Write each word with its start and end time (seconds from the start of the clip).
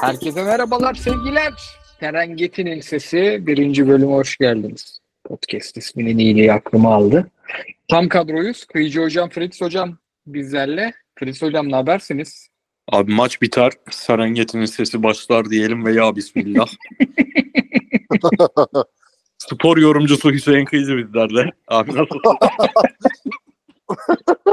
Herkese 0.00 0.44
merhabalar 0.44 0.94
sevgiler. 0.94 1.52
Serengeti'nin 2.00 2.80
sesi 2.80 3.38
birinci 3.46 3.88
bölüme 3.88 4.12
hoş 4.12 4.36
geldiniz. 4.36 5.00
Podcast 5.24 5.76
isminin 5.76 6.18
iyiliği 6.18 6.52
aklıma 6.52 6.94
aldı. 6.94 7.30
Tam 7.88 8.08
kadroyuz. 8.08 8.64
Kıyıcı 8.64 9.00
Hocam, 9.00 9.30
Fritz 9.30 9.60
Hocam 9.60 9.98
bizlerle. 10.26 10.92
Fritz 11.18 11.42
Hocam 11.42 11.68
ne 11.68 11.74
habersiniz? 11.74 12.48
Abi 12.88 13.12
maç 13.12 13.42
biter, 13.42 13.72
Serengeti'nin 13.90 14.64
sesi 14.64 15.02
başlar 15.02 15.50
diyelim 15.50 15.84
ve 15.84 15.92
ya 15.92 16.16
bismillah. 16.16 16.66
Spor 19.38 19.76
yorumcusu 19.76 20.32
Hüseyin 20.32 20.64
Kıyıcı 20.64 20.96
bizlerle. 20.96 21.50
Abi 21.68 21.90
nasıl? 21.90 22.20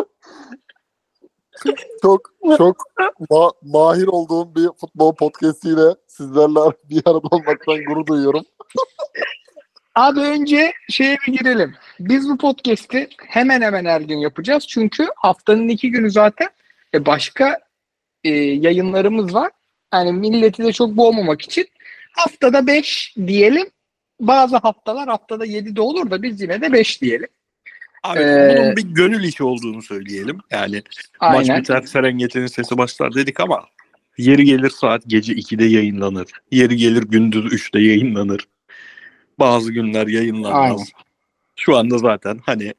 çok 2.02 2.34
çok 2.58 2.78
ma- 3.30 3.54
mahir 3.62 4.08
olduğum 4.08 4.56
bir 4.56 4.70
futbol 4.80 5.16
podcastiyle 5.16 5.96
sizlerle 6.08 6.60
bir 6.90 7.02
arada 7.06 7.28
olmaktan 7.32 7.84
gurur 7.84 8.06
duyuyorum. 8.06 8.44
Abi 9.96 10.20
önce 10.20 10.74
şeye 10.90 11.18
bir 11.28 11.34
girelim. 11.34 11.76
Biz 12.00 12.30
bu 12.30 12.38
podcast'i 12.38 13.10
hemen 13.28 13.62
hemen 13.62 13.86
her 13.86 14.02
gün 14.02 14.18
yapacağız. 14.18 14.68
Çünkü 14.68 15.08
haftanın 15.16 15.68
iki 15.68 15.92
günü 15.92 16.12
zaten 16.12 16.50
e, 16.94 17.06
başka 17.06 17.60
e, 18.24 18.30
yayınlarımız 18.36 19.34
var. 19.34 19.52
Yani 19.94 20.12
milleti 20.12 20.64
de 20.64 20.74
çok 20.74 20.98
boğmamak 20.98 21.42
için 21.42 21.68
haftada 22.14 22.68
5 22.68 23.16
diyelim. 23.28 23.70
Bazı 24.20 24.58
haftalar 24.58 25.08
haftada 25.08 25.46
7 25.46 25.76
de 25.76 25.82
olur 25.82 26.12
da 26.12 26.22
biz 26.22 26.42
yine 26.42 26.62
de 26.62 26.74
5 26.74 27.02
diyelim. 27.02 27.28
Abi 28.08 28.20
Ee, 28.20 28.56
bunun 28.58 28.76
bir 28.76 28.84
gönül 28.84 29.24
işi 29.24 29.44
olduğunu 29.44 29.82
söyleyelim. 29.82 30.38
Yani 30.52 30.84
Aynen. 31.20 31.48
maç 31.48 31.62
biter, 31.62 31.82
Serengeti'nin 31.82 32.48
sesi 32.48 32.78
başlar 32.78 33.16
dedik 33.16 33.40
ama 33.40 33.66
yeri 34.18 34.46
gelir 34.46 34.70
saat 34.70 35.04
gece 35.08 35.34
2'de 35.34 35.66
yayınlanır. 35.66 36.28
Yeri 36.52 36.76
gelir 36.78 37.04
gündüz 37.04 37.46
3'te 37.46 37.80
yayınlanır. 37.80 38.48
Bazı 39.40 39.72
günler 39.72 40.08
yayınlanmaz. 40.08 40.92
Şu 41.56 41.78
anda 41.78 41.98
zaten 41.98 42.40
hani 42.46 42.74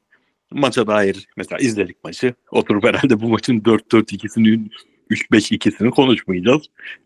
maça 0.51 0.87
dair 0.87 1.27
mesela 1.37 1.59
izledik 1.59 2.03
maçı. 2.03 2.33
Oturup 2.51 2.83
herhalde 2.83 3.21
bu 3.21 3.29
maçın 3.29 3.59
4-4-2'sini 3.59 4.69
3-5-2'sini 5.11 5.89
konuşmayacağız. 5.89 6.61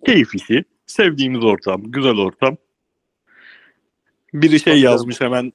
Keyif 0.05 0.35
işi. 0.35 0.63
Sevdiğimiz 0.85 1.43
ortam. 1.43 1.83
Güzel 1.91 2.17
ortam. 2.17 2.57
Biri 4.33 4.59
şey 4.59 4.81
yazmış 4.81 5.21
hemen 5.21 5.53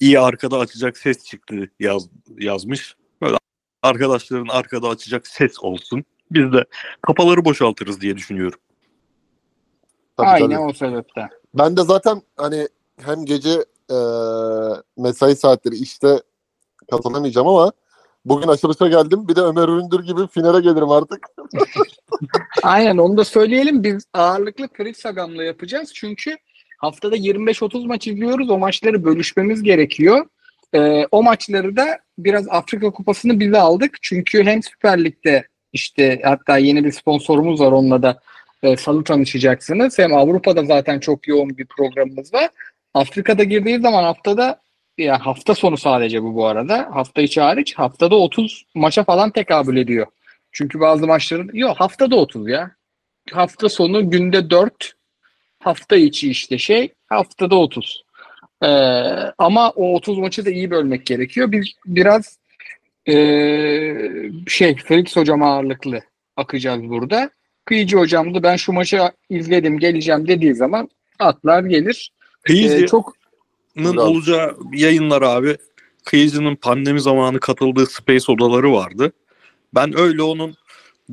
iyi 0.00 0.20
arkada 0.20 0.58
açacak 0.58 0.98
ses 0.98 1.24
çıktı 1.24 1.70
yaz, 1.80 2.08
yazmış. 2.38 2.96
Böyle 3.22 3.36
arkadaşların 3.82 4.48
arkada 4.48 4.88
açacak 4.88 5.26
ses 5.26 5.60
olsun. 5.60 6.04
Biz 6.30 6.52
de 6.52 6.64
kafaları 7.02 7.44
boşaltırız 7.44 8.00
diye 8.00 8.16
düşünüyorum. 8.16 8.58
Tabii, 10.16 10.28
Aynen 10.28 10.56
tabii. 10.56 10.58
o 10.58 10.72
sebepten. 10.72 11.28
Ben 11.54 11.76
de 11.76 11.82
zaten 11.82 12.22
hani 12.36 12.68
hem 13.04 13.24
gece 13.24 13.64
e, 13.90 13.96
mesai 14.96 15.36
saatleri 15.36 15.74
işte 15.74 16.22
katılamayacağım 16.90 17.48
ama 17.48 17.72
bugün 18.24 18.48
açılışa 18.48 18.88
geldim. 18.88 19.28
Bir 19.28 19.36
de 19.36 19.40
Ömer 19.40 19.68
Üründür 19.68 20.04
gibi 20.04 20.26
finale 20.26 20.60
gelirim 20.60 20.90
artık. 20.90 21.26
Aynen 22.62 22.96
onu 22.98 23.16
da 23.16 23.24
söyleyelim. 23.24 23.84
Biz 23.84 24.04
ağırlıklı 24.12 24.68
Fritz 24.68 25.04
Hagam'la 25.04 25.44
yapacağız. 25.44 25.92
Çünkü 25.94 26.36
haftada 26.80 27.16
25-30 27.16 27.86
maç 27.86 28.06
izliyoruz. 28.06 28.50
O 28.50 28.58
maçları 28.58 29.04
bölüşmemiz 29.04 29.62
gerekiyor. 29.62 30.26
Ee, 30.74 31.06
o 31.10 31.22
maçları 31.22 31.76
da 31.76 31.98
biraz 32.18 32.48
Afrika 32.48 32.90
Kupası'nı 32.90 33.40
bize 33.40 33.58
aldık. 33.58 33.96
Çünkü 34.02 34.44
hem 34.44 34.62
Süper 34.62 35.04
Lig'de 35.04 35.48
işte 35.72 36.20
hatta 36.24 36.58
yeni 36.58 36.84
bir 36.84 36.92
sponsorumuz 36.92 37.60
var 37.60 37.72
onunla 37.72 38.02
da 38.02 38.20
e, 38.62 38.76
salı 38.76 39.04
tanışacaksınız. 39.04 39.98
Hem 39.98 40.14
Avrupa'da 40.14 40.64
zaten 40.64 41.00
çok 41.00 41.28
yoğun 41.28 41.58
bir 41.58 41.66
programımız 41.66 42.34
var. 42.34 42.50
Afrika'da 42.94 43.44
girdiği 43.44 43.80
zaman 43.80 44.02
haftada 44.02 44.60
ya 44.98 45.26
hafta 45.26 45.54
sonu 45.54 45.76
sadece 45.76 46.22
bu 46.22 46.34
bu 46.34 46.46
arada. 46.46 46.88
Hafta 46.92 47.22
içi 47.22 47.40
hariç 47.40 47.74
haftada 47.74 48.16
30 48.16 48.64
maça 48.74 49.04
falan 49.04 49.30
tekabül 49.30 49.76
ediyor. 49.76 50.06
Çünkü 50.52 50.80
bazı 50.80 51.06
maçların 51.06 51.50
yok 51.52 51.80
haftada 51.80 52.16
30 52.16 52.48
ya. 52.48 52.70
Hafta 53.32 53.68
sonu 53.68 54.10
günde 54.10 54.50
4 54.50 54.99
hafta 55.60 55.96
içi 55.96 56.30
işte 56.30 56.58
şey 56.58 56.92
haftada 57.08 57.56
30. 57.56 58.04
Ee, 58.62 58.66
ama 59.38 59.70
o 59.70 59.94
30 59.94 60.18
maçı 60.18 60.44
da 60.44 60.50
iyi 60.50 60.70
bölmek 60.70 61.06
gerekiyor. 61.06 61.52
Biz 61.52 61.72
biraz 61.86 62.38
ee, 63.08 64.30
şey 64.46 64.76
Felix 64.76 65.16
hocam 65.16 65.42
ağırlıklı 65.42 66.00
akacağız 66.36 66.82
burada. 66.82 67.30
Kıyıcı 67.64 67.96
hocam 67.96 68.34
da 68.34 68.42
ben 68.42 68.56
şu 68.56 68.72
maçı 68.72 69.00
izledim 69.30 69.78
geleceğim 69.78 70.28
dediği 70.28 70.54
zaman 70.54 70.88
atlar 71.18 71.64
gelir. 71.64 72.12
Ee, 72.20 72.42
Kıyıcı'nın 72.42 72.86
çok 72.86 73.14
Bravo. 73.76 74.00
olacağı 74.00 74.56
yayınlar 74.72 75.22
abi. 75.22 75.56
Kıyıcı'nın 76.04 76.56
pandemi 76.56 77.00
zamanı 77.00 77.40
katıldığı 77.40 77.86
Space 77.86 78.32
odaları 78.32 78.72
vardı. 78.72 79.12
Ben 79.74 79.98
öyle 79.98 80.22
onun 80.22 80.56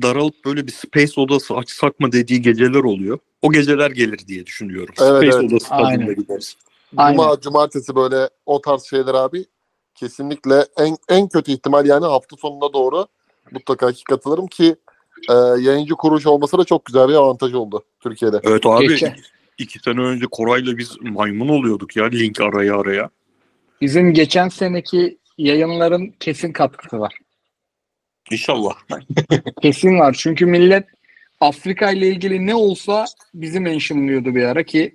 daralıp 0.02 0.44
böyle 0.44 0.66
bir 0.66 0.72
Space 0.72 1.20
odası 1.20 1.54
açsak 1.54 2.00
mı 2.00 2.12
dediği 2.12 2.42
geceler 2.42 2.84
oluyor. 2.84 3.18
O 3.42 3.52
geceler 3.52 3.90
gelir 3.90 4.18
diye 4.28 4.46
düşünüyorum. 4.46 4.94
Evet, 5.00 5.08
Space 5.10 5.38
evet. 5.38 5.52
odası 5.52 5.74
Aynen. 5.74 5.98
tadında 6.00 6.12
gideriz. 6.12 6.56
Aynen. 6.96 7.16
Cuma, 7.16 7.40
cumartesi 7.40 7.96
böyle 7.96 8.28
o 8.46 8.60
tarz 8.60 8.82
şeyler 8.84 9.14
abi. 9.14 9.44
Kesinlikle 9.94 10.66
en 10.78 10.96
en 11.08 11.28
kötü 11.28 11.52
ihtimal 11.52 11.86
yani 11.86 12.06
hafta 12.06 12.36
sonuna 12.36 12.72
doğru 12.72 13.06
mutlaka 13.50 13.92
ki 13.92 14.04
katılırım 14.04 14.46
ki 14.46 14.76
e, 15.30 15.34
yayıncı 15.34 15.94
kuruluş 15.94 16.26
olması 16.26 16.58
da 16.58 16.64
çok 16.64 16.84
güzel 16.84 17.08
bir 17.08 17.14
avantaj 17.14 17.54
oldu 17.54 17.84
Türkiye'de. 18.00 18.40
Evet 18.42 18.66
abi 18.66 18.88
Geçen- 18.88 19.10
iki, 19.10 19.22
iki 19.58 19.78
sene 19.78 20.00
önce 20.00 20.26
Koray'la 20.30 20.78
biz 20.78 20.96
maymun 21.00 21.48
oluyorduk 21.48 21.96
ya 21.96 22.04
link 22.04 22.40
araya 22.40 22.76
araya. 22.76 23.10
bizim 23.80 24.14
geçen 24.14 24.48
seneki 24.48 25.18
yayınların 25.38 26.14
kesin 26.20 26.52
katkısı 26.52 26.98
var. 27.00 27.14
İnşallah. 28.30 28.72
Kesin 29.62 29.98
var. 29.98 30.16
Çünkü 30.18 30.46
millet 30.46 30.84
Afrika 31.40 31.90
ile 31.90 32.08
ilgili 32.08 32.46
ne 32.46 32.54
olsa 32.54 33.04
bizi 33.34 33.60
mentionlıyordu 33.60 34.34
bir 34.34 34.44
ara 34.44 34.62
ki 34.62 34.92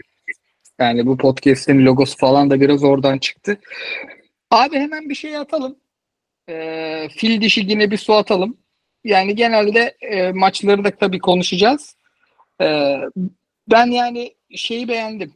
yani 0.80 1.06
bu 1.06 1.18
podcast'in 1.18 1.86
logosu 1.86 2.18
falan 2.18 2.50
da 2.50 2.62
biraz 2.62 2.84
oradan 2.84 3.18
çıktı. 3.18 3.59
Abi 4.52 4.76
hemen 4.76 5.09
bir 5.09 5.16
şey 5.16 5.38
atalım. 5.38 5.76
Ee, 6.50 7.08
fil 7.18 7.42
dişi 7.42 7.62
yine 7.62 7.92
bir 7.92 7.98
su 7.98 8.14
atalım. 8.14 8.58
Yani 9.04 9.36
genelde 9.36 9.98
e, 10.02 10.31
maçları 10.31 10.84
da 10.84 10.92
tabii 10.92 11.20
konuşacağız. 11.20 11.96
Ee, 12.62 12.98
ben 13.72 13.86
yani 13.86 14.34
şeyi 14.56 14.88
beğendim. 14.88 15.34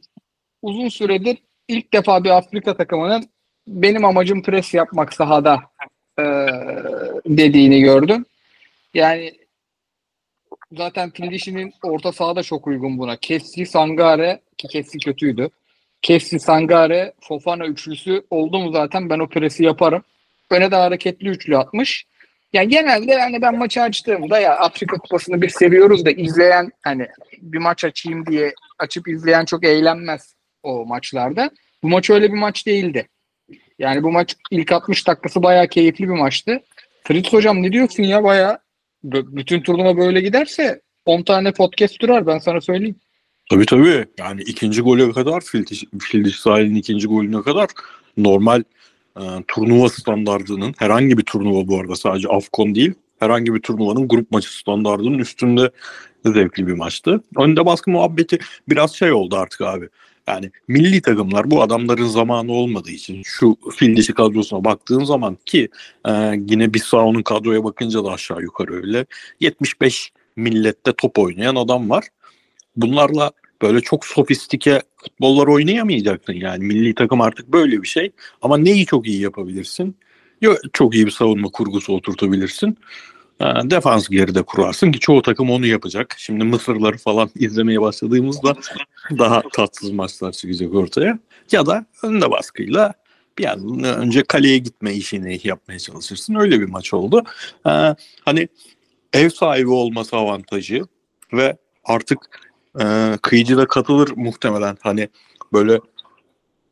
Uzun 0.62 0.88
süredir 0.88 1.38
ilk 1.68 1.92
defa 1.92 2.24
bir 2.24 2.30
Afrika 2.30 2.76
takımının 2.76 3.28
benim 3.66 4.04
amacım 4.04 4.42
pres 4.42 4.74
yapmak 4.74 5.14
sahada 5.14 5.60
e, 6.18 6.24
dediğini 7.26 7.80
gördüm. 7.80 8.24
Yani 8.94 9.37
zaten 10.72 11.10
Tildişi'nin 11.10 11.72
orta 11.82 12.12
sahada 12.12 12.42
çok 12.42 12.66
uygun 12.66 12.98
buna. 12.98 13.16
Kessi, 13.16 13.66
Sangare 13.66 14.40
ki 14.58 14.68
Kessi 14.68 14.98
kötüydü. 14.98 15.50
Kessi, 16.02 16.40
Sangare, 16.40 17.12
Fofana 17.20 17.66
üçlüsü 17.66 18.22
oldu 18.30 18.58
mu 18.58 18.72
zaten 18.72 19.10
ben 19.10 19.18
o 19.18 19.28
presi 19.28 19.64
yaparım. 19.64 20.02
Öne 20.50 20.70
de 20.70 20.76
hareketli 20.76 21.28
üçlü 21.28 21.56
atmış. 21.56 22.06
Ya 22.52 22.64
genelde 22.64 23.12
yani 23.12 23.42
ben 23.42 23.58
maçı 23.58 23.82
açtığımda 23.82 24.40
ya 24.40 24.56
Afrika 24.56 24.96
Kupası'nı 24.96 25.42
bir 25.42 25.48
seviyoruz 25.48 26.04
da 26.04 26.10
izleyen 26.10 26.70
hani 26.82 27.06
bir 27.38 27.58
maç 27.58 27.84
açayım 27.84 28.26
diye 28.26 28.54
açıp 28.78 29.08
izleyen 29.08 29.44
çok 29.44 29.64
eğlenmez 29.64 30.34
o 30.62 30.86
maçlarda. 30.86 31.50
Bu 31.82 31.88
maç 31.88 32.10
öyle 32.10 32.32
bir 32.32 32.38
maç 32.38 32.66
değildi. 32.66 33.08
Yani 33.78 34.02
bu 34.02 34.12
maç 34.12 34.36
ilk 34.50 34.72
60 34.72 35.06
dakikası 35.06 35.42
bayağı 35.42 35.68
keyifli 35.68 36.04
bir 36.04 36.14
maçtı. 36.14 36.62
Fritz 37.04 37.32
hocam 37.32 37.62
ne 37.62 37.72
diyorsun 37.72 38.02
ya 38.02 38.24
bayağı 38.24 38.58
bütün 39.04 39.60
turnuva 39.60 39.96
böyle 39.96 40.20
giderse 40.20 40.80
10 41.04 41.22
tane 41.22 41.52
podcast 41.52 42.00
durar 42.00 42.26
ben 42.26 42.38
sana 42.38 42.60
söyleyeyim. 42.60 42.96
Tabii 43.50 43.66
tabii. 43.66 44.04
Yani 44.18 44.42
ikinci 44.42 44.80
gole 44.80 45.12
kadar 45.12 45.40
Fildiş, 46.00 46.40
sahilin 46.40 46.74
ikinci 46.74 47.06
golüne 47.06 47.42
kadar 47.42 47.68
normal 48.16 48.62
e, 49.16 49.22
turnuva 49.48 49.88
standardının 49.88 50.74
herhangi 50.78 51.18
bir 51.18 51.22
turnuva 51.22 51.68
bu 51.68 51.80
arada 51.80 51.96
sadece 51.96 52.28
Afcon 52.28 52.74
değil 52.74 52.94
herhangi 53.18 53.54
bir 53.54 53.60
turnuvanın 53.60 54.08
grup 54.08 54.30
maçı 54.30 54.58
standardının 54.58 55.18
üstünde 55.18 55.70
zevkli 56.24 56.66
bir 56.66 56.72
maçtı. 56.72 57.22
Önde 57.36 57.66
baskı 57.66 57.90
muhabbeti 57.90 58.38
biraz 58.68 58.94
şey 58.94 59.12
oldu 59.12 59.36
artık 59.36 59.60
abi. 59.60 59.88
Yani 60.28 60.50
milli 60.68 61.02
takımlar 61.02 61.50
bu 61.50 61.62
adamların 61.62 62.06
zamanı 62.06 62.52
olmadığı 62.52 62.90
için 62.90 63.22
şu 63.24 63.56
Fildişi 63.76 64.14
kadrosuna 64.14 64.64
baktığın 64.64 65.04
zaman 65.04 65.38
ki 65.46 65.68
e, 66.08 66.12
yine 66.48 66.74
Bissau'nun 66.74 67.22
kadroya 67.22 67.64
bakınca 67.64 68.04
da 68.04 68.12
aşağı 68.12 68.42
yukarı 68.42 68.74
öyle 68.74 69.06
75 69.40 70.12
millette 70.36 70.92
top 70.92 71.18
oynayan 71.18 71.56
adam 71.56 71.90
var. 71.90 72.04
Bunlarla 72.76 73.30
böyle 73.62 73.80
çok 73.80 74.06
sofistike 74.06 74.82
futbollar 74.96 75.46
oynayamayacaksın 75.46 76.32
yani. 76.32 76.64
Milli 76.64 76.94
takım 76.94 77.20
artık 77.20 77.52
böyle 77.52 77.82
bir 77.82 77.88
şey. 77.88 78.10
Ama 78.42 78.56
neyi 78.58 78.86
çok 78.86 79.06
iyi 79.06 79.20
yapabilirsin? 79.20 79.96
Ya 80.40 80.56
çok 80.72 80.94
iyi 80.94 81.06
bir 81.06 81.10
savunma 81.10 81.48
kurgusu 81.48 81.92
oturtabilirsin. 81.92 82.78
Defans 83.40 84.08
geride 84.08 84.42
kurarsın 84.42 84.92
ki 84.92 85.00
çoğu 85.00 85.22
takım 85.22 85.50
onu 85.50 85.66
yapacak. 85.66 86.14
Şimdi 86.18 86.44
Mısırları 86.44 86.98
falan 86.98 87.30
izlemeye 87.34 87.80
başladığımızda 87.80 88.54
daha 89.18 89.42
tatsız 89.52 89.90
maçlar 89.90 90.32
çıkacak 90.32 90.74
ortaya. 90.74 91.18
Ya 91.52 91.66
da 91.66 91.86
önde 92.02 92.30
baskıyla 92.30 92.94
bir 93.38 93.44
an 93.44 93.84
önce 93.84 94.22
kaleye 94.22 94.58
gitme 94.58 94.94
işini 94.94 95.40
yapmaya 95.44 95.78
çalışırsın. 95.78 96.34
Öyle 96.34 96.60
bir 96.60 96.68
maç 96.68 96.94
oldu. 96.94 97.22
E, 97.66 97.70
hani 98.24 98.48
ev 99.12 99.28
sahibi 99.30 99.70
olması 99.70 100.16
avantajı 100.16 100.82
ve 101.32 101.56
artık 101.84 102.48
e, 102.80 103.12
kıyıcı 103.22 103.56
da 103.56 103.66
katılır 103.66 104.10
muhtemelen. 104.16 104.76
Hani 104.80 105.08
böyle 105.52 105.80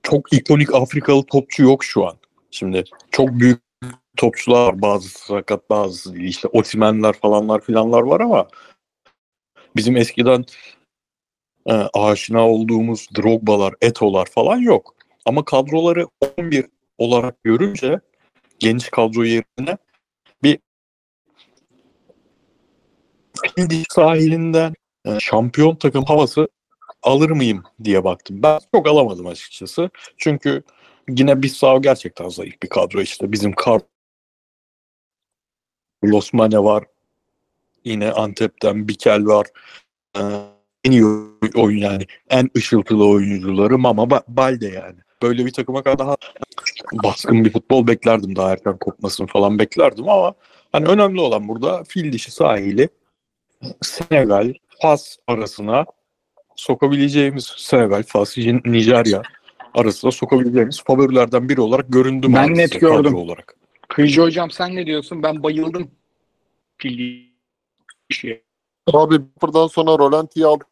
çok 0.03 0.33
ikonik 0.33 0.75
Afrikalı 0.75 1.23
topçu 1.23 1.63
yok 1.63 1.85
şu 1.85 2.07
an. 2.07 2.17
Şimdi 2.51 2.85
çok 3.11 3.29
büyük 3.33 3.66
topçular 4.17 4.67
var. 4.67 4.83
Bazısı 4.83 5.19
sakat 5.19 5.71
değil. 5.71 6.29
İşte 6.29 6.49
Osimhen'ler 6.49 7.13
falanlar 7.13 7.61
filanlar 7.61 8.03
var 8.03 8.21
ama 8.21 8.49
bizim 9.77 9.97
eskiden 9.97 10.45
e, 11.67 11.73
aşina 11.73 12.49
olduğumuz 12.49 13.09
Drogba'lar, 13.17 13.75
Eto'lar 13.81 14.27
falan 14.27 14.57
yok. 14.57 14.95
Ama 15.25 15.45
kadroları 15.45 16.07
11 16.39 16.67
olarak 16.99 17.45
görünce 17.45 18.01
geniş 18.59 18.89
kadro 18.89 19.25
yerine 19.25 19.77
bir 20.43 20.59
Fil 23.57 23.85
sahilinden 23.91 24.75
e, 25.05 25.21
şampiyon 25.21 25.77
takım 25.77 26.05
havası 26.05 26.49
alır 27.03 27.31
mıyım 27.31 27.63
diye 27.85 28.05
baktım. 28.05 28.43
Ben 28.43 28.59
çok 28.75 28.89
alamadım 28.89 29.27
açıkçası. 29.27 29.91
Çünkü 30.17 30.63
yine 31.09 31.43
Bissau 31.43 31.83
gerçekten 31.83 32.29
zayıf 32.29 32.63
bir 32.63 32.69
kadro 32.69 33.01
işte. 33.01 33.33
Bizim 33.33 33.55
Carlos 33.67 33.83
Mane 36.33 36.59
var. 36.59 36.85
Yine 37.85 38.13
Antep'ten 38.13 38.89
Bikel 38.89 39.27
var. 39.27 39.47
Ee, 40.17 40.21
en 40.85 40.91
iyi 40.91 41.05
oyun 41.55 41.79
yani. 41.79 42.07
En 42.31 42.51
ışıltılı 42.57 43.09
oyuncuları 43.09 43.79
Mama 43.79 44.03
Ba- 44.03 44.25
Balde 44.29 44.67
yani. 44.67 44.97
Böyle 45.23 45.47
bir 45.47 45.53
takıma 45.53 45.83
kadar 45.83 45.99
daha 45.99 46.17
baskın 46.93 47.45
bir 47.45 47.53
futbol 47.53 47.87
beklerdim. 47.87 48.37
Daha 48.37 48.53
erken 48.53 48.79
kopmasını 48.79 49.27
falan 49.27 49.59
beklerdim 49.59 50.09
ama 50.09 50.35
hani 50.73 50.87
önemli 50.87 51.21
olan 51.21 51.49
burada 51.49 51.85
fil 51.85 52.13
dişi 52.13 52.31
sahili 52.31 52.89
Senegal, 53.83 54.55
Fas 54.83 55.17
arasına 55.27 55.87
sokabileceğimiz 56.57 57.53
Senegal, 57.57 58.03
Fas, 58.03 58.37
Nijerya 58.37 59.23
arasında 59.75 60.11
sokabileceğimiz 60.13 60.83
favorilerden 60.85 61.49
biri 61.49 61.61
olarak 61.61 61.87
göründü 61.89 62.27
Ben 62.35 62.55
net 62.55 62.81
gördüm. 62.81 63.15
olarak. 63.15 63.57
Kıyıcı 63.89 64.23
hocam 64.23 64.51
sen 64.51 64.77
ne 64.77 64.87
diyorsun? 64.87 65.23
Ben 65.23 65.43
bayıldım. 65.43 65.91
Pil 66.79 67.23
işi. 68.09 68.45
Abi 68.93 69.21
buradan 69.43 69.67
sonra 69.67 69.99
Rolanti'yi 69.99 70.47
aldık. 70.47 70.67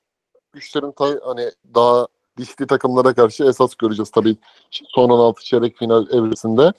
Güçlerin 0.53 0.93
ta- 0.93 1.21
hani 1.25 1.51
daha 1.75 2.07
dişli 2.39 2.67
takımlara 2.67 3.15
karşı 3.15 3.45
esas 3.45 3.75
göreceğiz 3.75 4.11
tabii 4.11 4.37
son 4.71 5.11
16 5.11 5.45
çeyrek 5.45 5.77
final 5.77 6.07
evresinde. 6.11 6.73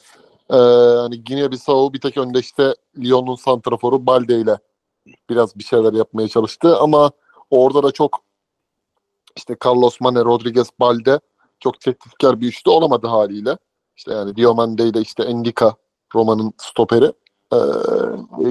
Ee, 0.49 0.55
hani 1.01 1.23
Guinea 1.23 1.51
Bissau 1.51 1.93
bir 1.93 2.01
tek 2.01 2.17
önde 2.17 2.39
işte 2.39 2.75
Lyon'un 2.99 3.35
santraforu 3.35 4.05
Balde 4.05 4.39
ile 4.39 4.57
biraz 5.29 5.59
bir 5.59 5.63
şeyler 5.63 5.93
yapmaya 5.93 6.27
çalıştı 6.27 6.77
ama 6.77 7.11
orada 7.49 7.83
da 7.83 7.91
çok 7.91 8.21
işte 9.37 9.55
Carlos 9.65 10.01
Mane, 10.01 10.19
Rodriguez, 10.19 10.67
Balde 10.79 11.19
çok 11.59 11.79
tehditkar 11.81 12.41
bir 12.41 12.47
üçlü 12.47 12.71
olamadı 12.71 13.07
haliyle. 13.07 13.57
İşte 13.97 14.13
yani 14.13 14.35
Diomande 14.35 14.83
ile 14.83 15.01
işte 15.01 15.23
Endika 15.23 15.75
Roma'nın 16.15 16.53
stoperi 16.57 17.11
ee, 17.53 17.57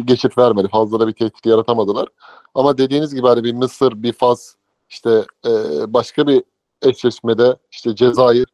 geçit 0.05 0.39
vermedi. 0.39 0.69
Fazla 0.69 1.01
da 1.01 1.09
bir 1.09 1.13
tehdit 1.13 1.47
yaratamadılar. 1.47 2.09
Ama 2.55 2.79
dediğiniz 2.79 3.15
gibi 3.15 3.27
hani 3.27 3.45
bir 3.45 3.53
Mısır, 3.53 4.03
bir 4.03 4.13
Fas, 4.13 4.55
işte 4.89 5.25
e, 5.47 5.53
başka 5.95 6.27
bir 6.27 6.45
eşleşmede 6.83 7.57
işte 7.71 7.95
Cezayir, 7.95 8.47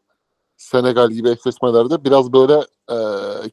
Senegal 0.57 1.11
gibi 1.11 1.31
eşleşmelerde 1.31 2.05
biraz 2.05 2.33
böyle 2.33 2.67
e, 2.91 2.97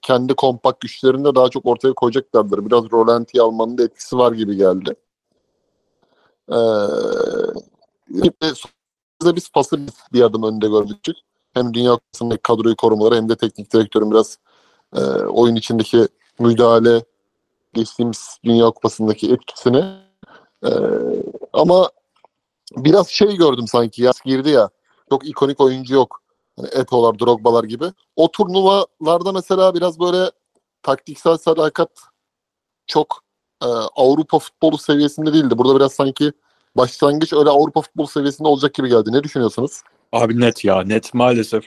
kendi 0.01 0.33
kompakt 0.33 0.81
güçlerini 0.81 1.25
de 1.25 1.35
daha 1.35 1.49
çok 1.49 1.65
ortaya 1.65 1.93
koyacaklardır. 1.93 2.65
Biraz 2.65 2.91
rolanti 2.91 3.41
almanın 3.41 3.77
da 3.77 3.83
etkisi 3.83 4.17
var 4.17 4.31
gibi 4.31 4.55
geldi. 4.55 4.95
E, 6.51 6.57
şimdi 9.21 9.35
biz 9.35 9.51
Fas'ı 9.51 9.79
bir 10.13 10.21
adım 10.21 10.43
önde 10.43 10.67
gördük. 10.67 11.17
Hem 11.53 11.73
Dünya 11.73 11.91
Kupası'ndaki 11.91 12.41
kadroyu 12.41 12.75
korumaları 12.75 13.15
hem 13.15 13.29
de 13.29 13.35
teknik 13.35 13.73
direktörün 13.73 14.11
biraz 14.11 14.37
e, 14.95 14.99
oyun 15.25 15.55
içindeki 15.55 16.07
müdahale 16.39 17.03
geçtiğimiz 17.73 18.39
Dünya 18.43 18.65
Kupası'ndaki 18.65 19.33
etkisini. 19.33 19.85
Ee, 20.65 20.69
ama 21.53 21.89
biraz 22.77 23.09
şey 23.09 23.35
gördüm 23.35 23.67
sanki 23.67 24.03
yaz 24.03 24.21
girdi 24.25 24.49
ya. 24.49 24.69
Çok 25.09 25.27
ikonik 25.27 25.61
oyuncu 25.61 25.93
yok. 25.93 26.21
Hani 26.55 26.67
Eto'lar, 26.67 27.19
Drogba'lar 27.19 27.63
gibi. 27.63 27.85
O 28.15 28.31
turnuvalarda 28.31 29.31
mesela 29.31 29.75
biraz 29.75 29.99
böyle 29.99 30.31
taktiksel 30.83 31.37
sadakat 31.37 31.89
çok 32.87 33.23
e, 33.63 33.67
Avrupa 33.95 34.39
futbolu 34.39 34.77
seviyesinde 34.77 35.33
değildi. 35.33 35.57
Burada 35.57 35.75
biraz 35.75 35.93
sanki 35.93 36.31
başlangıç 36.77 37.33
öyle 37.33 37.49
Avrupa 37.49 37.81
futbolu 37.81 38.07
seviyesinde 38.07 38.47
olacak 38.47 38.73
gibi 38.73 38.89
geldi. 38.89 39.11
Ne 39.11 39.23
düşünüyorsunuz? 39.23 39.81
Abi 40.11 40.39
net 40.39 40.65
ya 40.65 40.81
net 40.81 41.13
maalesef 41.13 41.63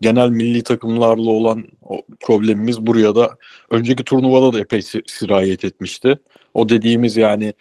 genel 0.00 0.28
milli 0.28 0.62
takımlarla 0.62 1.30
olan 1.30 1.64
o 1.82 2.02
problemimiz 2.20 2.80
buraya 2.86 3.14
da 3.14 3.36
önceki 3.70 4.04
turnuvada 4.04 4.52
da 4.52 4.60
epey 4.60 4.82
si- 4.82 5.02
sirayet 5.06 5.64
etmişti. 5.64 6.18
O 6.54 6.68
dediğimiz 6.68 7.16
yani 7.16 7.54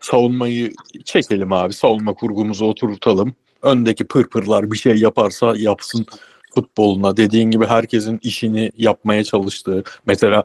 savunmayı 0.00 0.72
çekelim 1.04 1.52
abi 1.52 1.72
savunma 1.72 2.14
kurgumuzu 2.14 2.64
oturtalım. 2.64 3.34
Öndeki 3.62 4.04
pırpırlar 4.04 4.70
bir 4.70 4.76
şey 4.76 4.96
yaparsa 4.96 5.54
yapsın 5.56 6.06
futboluna. 6.54 7.16
Dediğin 7.16 7.50
gibi 7.50 7.66
herkesin 7.66 8.20
işini 8.22 8.70
yapmaya 8.76 9.24
çalıştığı. 9.24 9.84
Mesela 10.06 10.44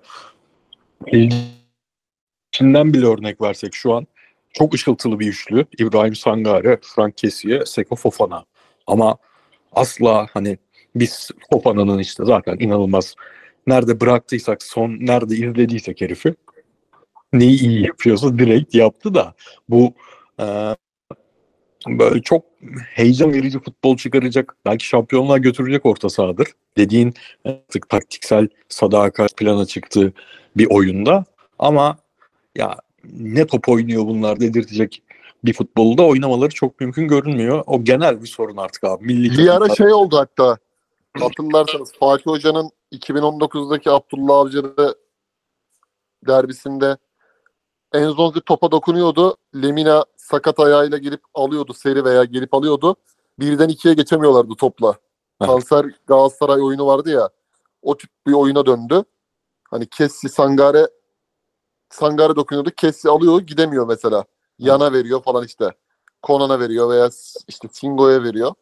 içinden 2.53 2.93
bile 2.93 3.05
örnek 3.05 3.41
versek 3.41 3.75
şu 3.75 3.93
an 3.93 4.07
çok 4.53 4.73
ışıltılı 4.73 5.19
bir 5.19 5.27
üçlü. 5.27 5.65
İbrahim 5.79 6.15
Sangare, 6.15 6.79
Frank 6.81 7.17
Kessiye, 7.17 7.65
Seko 7.65 7.95
Fofana. 7.95 8.45
Ama 8.87 9.17
asla 9.77 10.27
hani 10.33 10.57
biz 10.95 11.31
Fofana'nın 11.51 11.99
işte 11.99 12.25
zaten 12.25 12.57
inanılmaz 12.59 13.15
nerede 13.67 14.01
bıraktıysak 14.01 14.63
son 14.63 14.89
nerede 14.89 15.35
izlediysek 15.35 16.01
herifi 16.01 16.35
neyi 17.33 17.59
iyi 17.59 17.85
yapıyorsa 17.85 18.39
direkt 18.39 18.75
yaptı 18.75 19.15
da 19.15 19.35
bu 19.69 19.93
e, 20.39 20.45
böyle 21.87 22.21
çok 22.21 22.45
heyecan 22.93 23.33
verici 23.33 23.59
futbol 23.59 23.97
çıkaracak 23.97 24.55
belki 24.65 24.85
şampiyonluğa 24.85 25.37
götürecek 25.37 25.85
orta 25.85 26.09
sahadır. 26.09 26.47
Dediğin 26.77 27.13
artık 27.45 27.89
taktiksel 27.89 28.47
sadakat 28.69 29.37
plana 29.37 29.65
çıktı 29.65 30.13
bir 30.57 30.67
oyunda 30.69 31.25
ama 31.59 31.97
ya 32.55 32.77
ne 33.03 33.47
top 33.47 33.69
oynuyor 33.69 34.05
bunlar 34.05 34.39
dedirtecek 34.39 35.01
bir 35.43 35.53
futbolda 35.53 36.03
oynamaları 36.05 36.49
çok 36.49 36.79
mümkün 36.79 37.07
görünmüyor. 37.07 37.63
O 37.67 37.83
genel 37.83 38.21
bir 38.21 38.27
sorun 38.27 38.57
artık 38.57 38.83
abi. 38.83 39.05
Milli 39.05 39.37
Bir 39.37 39.55
ara 39.55 39.75
şey 39.75 39.93
oldu 39.93 40.17
hatta. 40.17 40.57
Hatırlarsanız 41.19 41.93
Fatih 41.99 42.25
Hoca'nın 42.25 42.71
2019'daki 42.91 43.91
Abdullah 43.91 44.35
Avcı'da 44.35 44.95
derbisinde 46.27 46.97
Enzonzi 47.93 48.41
topa 48.41 48.71
dokunuyordu. 48.71 49.37
Lemina 49.55 50.05
sakat 50.17 50.59
ayağıyla 50.59 50.97
gelip 50.97 51.21
alıyordu 51.33 51.73
seri 51.73 52.05
veya 52.05 52.23
gelip 52.23 52.53
alıyordu. 52.53 52.95
Birden 53.39 53.69
ikiye 53.69 53.93
geçemiyorlardı 53.93 54.55
topla. 54.55 54.95
Kanser 55.39 55.85
Galatasaray 56.07 56.61
oyunu 56.61 56.87
vardı 56.87 57.09
ya. 57.09 57.29
O 57.81 57.97
tip 57.97 58.09
bir 58.27 58.33
oyuna 58.33 58.65
döndü. 58.65 59.03
Hani 59.69 59.87
Kessi 59.89 60.29
Sangare 60.29 60.87
Sangare 61.89 62.35
dokunuyordu. 62.35 62.71
Kessi 62.77 63.09
alıyor 63.09 63.41
gidemiyor 63.41 63.87
mesela. 63.87 64.25
Yana 64.59 64.93
veriyor 64.93 65.23
falan 65.23 65.45
işte. 65.45 65.71
Konan'a 66.21 66.59
veriyor 66.59 66.89
veya 66.89 67.09
işte 67.47 67.67
Singo'ya 67.71 68.23
veriyor. 68.23 68.53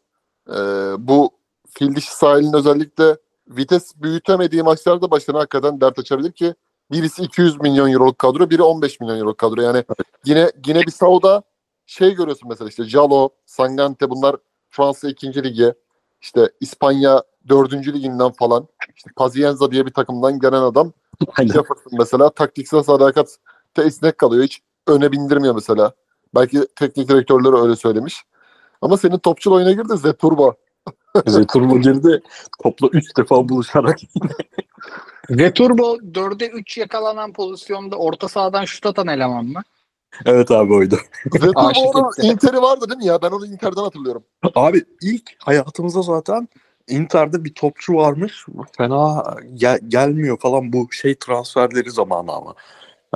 Ee, 0.48 0.54
bu 0.98 1.30
fil 1.78 1.96
dişi 1.96 2.16
sahilin 2.16 2.52
özellikle 2.52 3.16
vites 3.48 3.92
büyütemediği 3.96 4.62
maçlarda 4.62 5.10
başına 5.10 5.38
hakikaten 5.38 5.80
dert 5.80 5.98
açabilir 5.98 6.32
ki 6.32 6.54
birisi 6.90 7.22
200 7.22 7.60
milyon 7.60 7.92
euroluk 7.92 8.18
kadro, 8.18 8.50
biri 8.50 8.62
15 8.62 9.00
milyon 9.00 9.18
euroluk 9.18 9.38
kadro. 9.38 9.60
Yani 9.62 9.84
yine 10.24 10.52
yine 10.66 10.80
bir 10.80 10.90
Sauda 10.90 11.42
şey 11.86 12.14
görüyorsun 12.14 12.48
mesela 12.48 12.68
işte 12.68 12.84
Jalo, 12.84 13.28
Sangante 13.46 14.10
bunlar 14.10 14.36
Fransa 14.70 15.08
2. 15.08 15.44
ligi, 15.44 15.74
işte 16.20 16.50
İspanya 16.60 17.22
4. 17.48 17.72
liginden 17.72 18.32
falan 18.32 18.68
işte 18.96 19.10
Pazienza 19.16 19.70
diye 19.70 19.86
bir 19.86 19.92
takımdan 19.92 20.38
gelen 20.38 20.62
adam. 20.62 20.92
Jefferson 21.38 21.92
mesela 21.98 22.30
taktiksel 22.30 22.82
sadakat 22.82 23.36
esnek 23.78 24.18
kalıyor. 24.18 24.44
Hiç 24.44 24.60
öne 24.86 25.12
bindirmiyor 25.12 25.54
mesela. 25.54 25.92
Belki 26.34 26.66
teknik 26.76 27.08
direktörleri 27.08 27.62
öyle 27.62 27.76
söylemiş. 27.76 28.24
Ama 28.82 28.96
senin 28.96 29.18
topçul 29.18 29.52
oyuna 29.52 29.72
girdi 29.72 29.96
Zeturba. 29.96 30.54
Zeturba 31.26 31.76
girdi. 31.76 32.22
Topla 32.62 32.88
3 32.92 33.16
defa 33.16 33.48
buluşarak 33.48 33.98
Returbo 35.30 35.96
4'e 35.96 36.48
3 36.48 36.78
yakalanan 36.78 37.32
pozisyonda 37.32 37.96
orta 37.96 38.28
sahadan 38.28 38.64
şut 38.64 38.86
atan 38.86 39.06
eleman 39.06 39.44
mı? 39.44 39.62
Evet 40.24 40.50
abi 40.50 40.74
oydu. 40.74 40.98
Etti. 41.34 42.26
Inter'i 42.26 42.62
vardı 42.62 42.88
değil 42.88 42.98
mi 42.98 43.06
ya? 43.06 43.22
Ben 43.22 43.30
onu 43.30 43.46
Inter'den 43.46 43.82
hatırlıyorum. 43.82 44.24
Abi 44.54 44.84
ilk 45.02 45.30
hayatımızda 45.38 46.02
zaten 46.02 46.48
Inter'de 46.88 47.44
bir 47.44 47.54
topçu 47.54 47.94
varmış. 47.94 48.46
Fena 48.76 49.34
gel- 49.54 49.80
gelmiyor 49.88 50.38
falan 50.38 50.72
bu 50.72 50.92
şey 50.92 51.14
transferleri 51.14 51.90
zamanı 51.90 52.32
ama. 52.32 52.54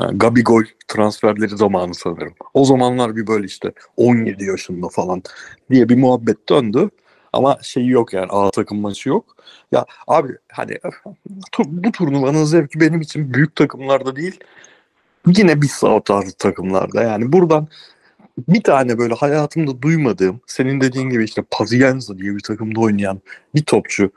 Yani 0.01 0.19
Gabigol 0.19 0.65
transferleri 0.89 1.57
zamanı 1.57 1.95
sanırım. 1.95 2.35
O 2.55 2.65
zamanlar 2.65 3.17
bir 3.17 3.27
böyle 3.27 3.47
işte 3.47 3.73
17 3.97 4.45
yaşında 4.45 4.89
falan 4.89 5.23
diye 5.71 5.89
bir 5.89 5.97
muhabbet 5.97 6.49
döndü. 6.49 6.91
Ama 7.33 7.59
şey 7.63 7.87
yok 7.87 8.13
yani 8.13 8.27
A 8.31 8.51
takım 8.51 8.81
maçı 8.81 9.09
yok. 9.09 9.37
Ya 9.73 9.87
abi 10.07 10.33
hani 10.53 10.79
bu 11.67 11.93
turnuvanın 11.93 12.45
zevki 12.45 12.81
benim 12.81 13.01
için 13.01 13.35
büyük 13.35 13.57
takımlarda 13.57 14.17
değil. 14.17 14.41
Yine 15.27 15.63
Bissau 15.63 16.05
tarzı 16.05 16.37
takımlarda. 16.37 17.03
Yani 17.03 17.33
buradan 17.33 17.69
bir 18.49 18.63
tane 18.63 18.99
böyle 18.99 19.15
hayatımda 19.15 19.83
duymadığım 19.83 20.41
senin 20.47 20.81
dediğin 20.81 21.11
gibi 21.11 21.25
işte 21.25 21.43
Pazienza 21.51 22.19
diye 22.19 22.35
bir 22.35 22.41
takımda 22.41 22.81
oynayan 22.81 23.21
bir 23.55 23.63
topçu. 23.63 24.11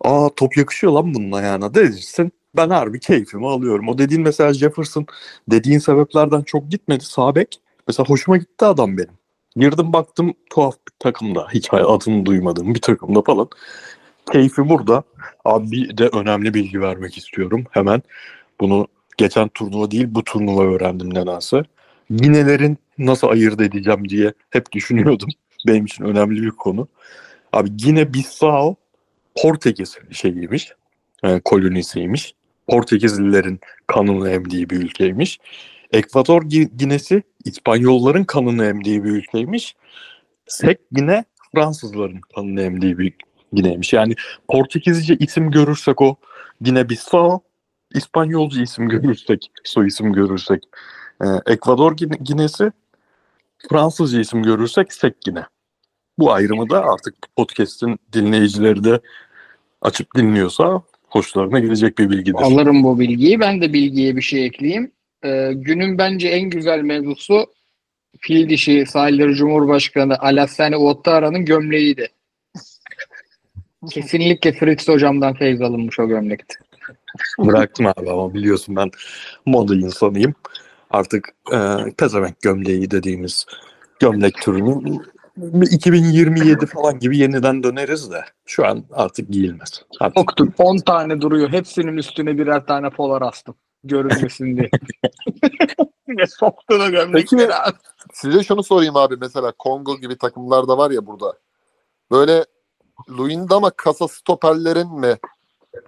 Aa 0.00 0.28
top 0.36 0.56
yakışıyor 0.56 0.92
lan 0.92 1.14
bunun 1.14 1.32
ayağına 1.32 1.74
dersin. 1.74 2.32
Ben 2.58 2.70
harbi 2.70 3.00
keyfimi 3.00 3.48
alıyorum. 3.48 3.88
O 3.88 3.98
dediğin 3.98 4.22
mesela 4.22 4.52
Jefferson 4.52 5.06
dediğin 5.50 5.78
sebeplerden 5.78 6.42
çok 6.42 6.70
gitmedi. 6.70 7.04
Sağ 7.04 7.34
bek. 7.34 7.60
Mesela 7.88 8.08
hoşuma 8.08 8.36
gitti 8.36 8.64
adam 8.64 8.98
benim. 8.98 9.18
Girdim 9.56 9.92
baktım 9.92 10.34
tuhaf 10.50 10.74
bir 10.74 10.92
takımda. 10.98 11.48
Hiç 11.54 11.68
adını 11.72 12.26
duymadığım 12.26 12.74
bir 12.74 12.80
takımda 12.80 13.22
falan. 13.22 13.48
Keyfi 14.32 14.68
burada. 14.68 15.02
Abi 15.44 15.70
bir 15.70 15.98
de 15.98 16.08
önemli 16.08 16.54
bilgi 16.54 16.80
vermek 16.80 17.18
istiyorum 17.18 17.64
hemen. 17.70 18.02
Bunu 18.60 18.86
geçen 19.16 19.48
turnuva 19.48 19.90
değil 19.90 20.06
bu 20.10 20.24
turnuva 20.24 20.64
öğrendim 20.64 21.14
nedense. 21.14 21.62
Yinelerin 22.10 22.78
nasıl 22.98 23.28
ayırt 23.28 23.60
edeceğim 23.60 24.08
diye 24.08 24.32
hep 24.50 24.72
düşünüyordum. 24.72 25.28
Benim 25.66 25.84
için 25.84 26.04
önemli 26.04 26.42
bir 26.42 26.50
konu. 26.50 26.88
Abi 27.52 27.76
Gine 27.76 28.14
Bissau 28.14 28.76
Portekiz 29.42 29.98
şeyiymiş. 30.12 30.72
E, 31.24 31.40
kolonisiymiş. 31.40 32.34
Portekizlilerin 32.68 33.60
kanını 33.86 34.30
emdiği 34.30 34.70
bir 34.70 34.76
ülkeymiş. 34.76 35.38
Ekvador 35.92 36.42
Gi- 36.42 36.76
Ginesi 36.76 37.22
İspanyolların 37.44 38.24
kanını 38.24 38.64
emdiği 38.64 39.04
bir 39.04 39.10
ülkeymiş. 39.10 39.76
Sek 40.46 40.78
Gine 40.92 41.24
Fransızların 41.54 42.20
kanını 42.34 42.62
emdiği 42.62 42.98
bir 42.98 43.14
Gine'ymiş. 43.52 43.92
Yani 43.92 44.14
Portekizce 44.48 45.16
isim 45.16 45.50
görürsek 45.50 46.02
o 46.02 46.16
Gine 46.60 46.88
Bissau, 46.88 47.40
İspanyolca 47.94 48.62
isim 48.62 48.88
görürsek, 48.88 49.50
soy 49.64 49.86
isim 49.86 50.12
görürsek 50.12 50.62
e, 51.24 51.26
Ekvador 51.52 51.96
Gine- 51.96 52.22
Ginesi, 52.22 52.72
Fransızca 53.70 54.20
isim 54.20 54.42
görürsek 54.42 54.92
Sek 54.92 55.20
Gine. 55.20 55.44
Bu 56.18 56.32
ayrımı 56.32 56.70
da 56.70 56.84
artık 56.84 57.14
podcast'in 57.36 57.98
dinleyicileri 58.12 58.84
de 58.84 59.00
açıp 59.82 60.14
dinliyorsa 60.16 60.82
hoşlarına 61.08 61.58
gidecek 61.60 61.98
bir 61.98 62.10
bilgidir. 62.10 62.38
Alırım 62.42 62.82
bu 62.82 62.98
bilgiyi. 62.98 63.40
Ben 63.40 63.60
de 63.60 63.72
bilgiye 63.72 64.16
bir 64.16 64.22
şey 64.22 64.46
ekleyeyim. 64.46 64.92
Ee, 65.24 65.50
günün 65.54 65.98
bence 65.98 66.28
en 66.28 66.50
güzel 66.50 66.80
mevzusu 66.80 67.46
fil 68.18 68.48
dişi 68.48 68.86
sahilleri 68.86 69.34
Cumhurbaşkanı 69.34 70.18
Alassane 70.18 70.76
Ouattara'nın 70.76 71.44
gömleğiydi. 71.44 72.08
Kesinlikle 73.90 74.52
Fritz 74.52 74.88
hocamdan 74.88 75.34
feyz 75.34 75.62
alınmış 75.62 76.00
o 76.00 76.08
gömlekti. 76.08 76.54
Bıraktım 77.38 77.86
abi 77.86 78.10
ama 78.10 78.34
biliyorsun 78.34 78.76
ben 78.76 78.90
moda 79.46 79.74
insanıyım. 79.74 80.34
Artık 80.90 81.28
e, 81.52 81.58
pezevenk 81.98 82.40
gömleği 82.40 82.90
dediğimiz 82.90 83.46
gömlek 84.00 84.34
türünü 84.34 84.98
2027 85.70 86.66
falan 86.66 86.98
gibi 86.98 87.18
yeniden 87.18 87.62
döneriz 87.62 88.10
de 88.10 88.24
şu 88.46 88.66
an 88.66 88.84
artık 88.92 89.28
giyilmez. 89.28 89.82
Artık 90.00 90.16
Yoktu. 90.16 90.48
10 90.58 90.76
tane 90.76 91.20
duruyor. 91.20 91.52
Hepsinin 91.52 91.96
üstüne 91.96 92.38
birer 92.38 92.66
tane 92.66 92.90
polar 92.90 93.22
astım. 93.22 93.54
Görünmesin 93.84 94.56
diye. 94.56 94.70
Ve 96.08 96.26
soktu 96.26 96.80
da 96.80 96.88
gömlekleri. 96.90 97.50
Size 98.12 98.42
şunu 98.42 98.62
sorayım 98.62 98.96
abi 98.96 99.16
mesela 99.20 99.52
Kongo 99.52 99.98
gibi 99.98 100.18
takımlar 100.18 100.68
da 100.68 100.78
var 100.78 100.90
ya 100.90 101.06
burada. 101.06 101.34
Böyle 102.10 102.44
Luyendama 103.10 103.70
kasa 103.70 104.08
stoperlerin 104.08 105.00
mi 105.00 105.16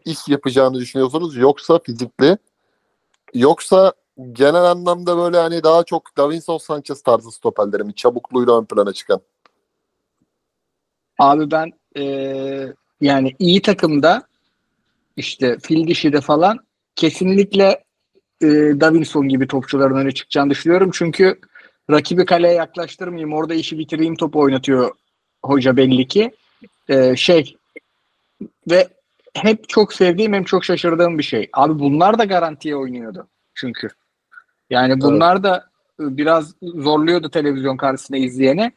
iş 0.05 0.29
yapacağını 0.29 0.79
düşünüyorsunuz 0.79 1.37
yoksa 1.37 1.79
fizikli 1.79 2.39
yoksa 3.35 3.93
genel 4.33 4.65
anlamda 4.65 5.17
böyle 5.17 5.37
hani 5.37 5.63
daha 5.63 5.85
çok 5.85 6.17
Davinson 6.17 6.59
Sanchez 6.59 7.03
tarzı 7.03 7.31
stoperleri 7.31 7.85
mi 7.85 7.95
çabukluğuyla 7.95 8.59
ön 8.59 8.65
plana 8.65 8.93
çıkan? 8.93 9.21
Abi 11.21 11.51
ben 11.51 11.73
eee, 11.97 12.73
yani 13.01 13.37
iyi 13.39 13.63
takımda 13.63 14.23
işte 15.17 15.59
fil 15.63 15.87
dişide 15.87 16.21
falan 16.21 16.59
kesinlikle 16.97 17.85
eee 18.41 18.81
Davinson 18.81 19.29
gibi 19.29 19.47
topçuların 19.47 19.97
öne 19.97 20.13
çıkacağını 20.13 20.51
düşünüyorum. 20.51 20.91
Çünkü 20.93 21.41
rakibi 21.91 22.25
kaleye 22.25 22.55
yaklaştırmayayım 22.55 23.33
orada 23.33 23.55
işi 23.55 23.79
bitireyim 23.79 24.17
topu 24.17 24.41
oynatıyor 24.41 24.91
hoca 25.45 25.77
belli 25.77 26.09
ki. 26.09 26.31
Eee, 26.89 27.15
şey 27.17 27.57
ve 28.71 28.89
hep 29.35 29.69
çok 29.69 29.93
sevdiğim 29.93 30.33
hem 30.33 30.45
çok 30.45 30.65
şaşırdığım 30.65 31.19
bir 31.19 31.23
şey. 31.23 31.49
Abi 31.53 31.79
bunlar 31.79 32.19
da 32.19 32.25
garantiye 32.25 32.77
oynuyordu 32.77 33.29
çünkü. 33.55 33.89
Yani 34.71 35.01
bunlar 35.01 35.43
da 35.43 35.57
e, 36.01 36.17
biraz 36.17 36.55
zorluyordu 36.63 37.31
televizyon 37.31 37.77
karşısında 37.77 38.19
izleyene. 38.19 38.73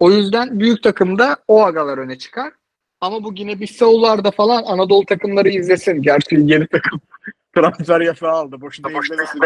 O 0.00 0.10
yüzden 0.10 0.60
büyük 0.60 0.82
takımda 0.82 1.36
o 1.48 1.64
agalar 1.64 1.98
öne 1.98 2.18
çıkar. 2.18 2.52
Ama 3.00 3.24
bu 3.24 3.32
yine 3.36 3.60
Bissau'larda 3.60 4.30
falan 4.30 4.62
Anadolu 4.62 5.04
takımları 5.06 5.48
izlesin. 5.48 6.02
Gerçi 6.02 6.34
yeni 6.34 6.66
takım 6.66 7.00
transfer 7.54 8.00
yasağı 8.00 8.30
aldı. 8.30 8.60
Boşuna 8.60 8.88
izlemesin. 8.90 9.40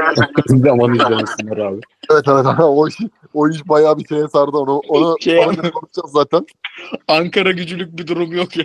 zaman 0.65 0.95
izlemesinler 0.95 1.57
abi. 1.57 1.81
Evet 2.11 2.25
evet 2.29 2.47
o 2.61 2.89
iş, 2.89 2.97
o 3.35 3.49
iş 3.49 3.69
bayağı 3.69 3.99
bir 3.99 4.07
şeye 4.07 4.29
sardı 4.29 4.57
onu. 4.57 4.79
Onu 4.89 5.17
Şey- 5.21 5.39
onu 5.39 5.57
konuşacağız 5.57 6.13
zaten. 6.13 6.47
Ankara 7.09 7.51
gücülük 7.51 7.99
bir 7.99 8.07
durum 8.07 8.33
yok 8.33 8.57
ya. 8.57 8.65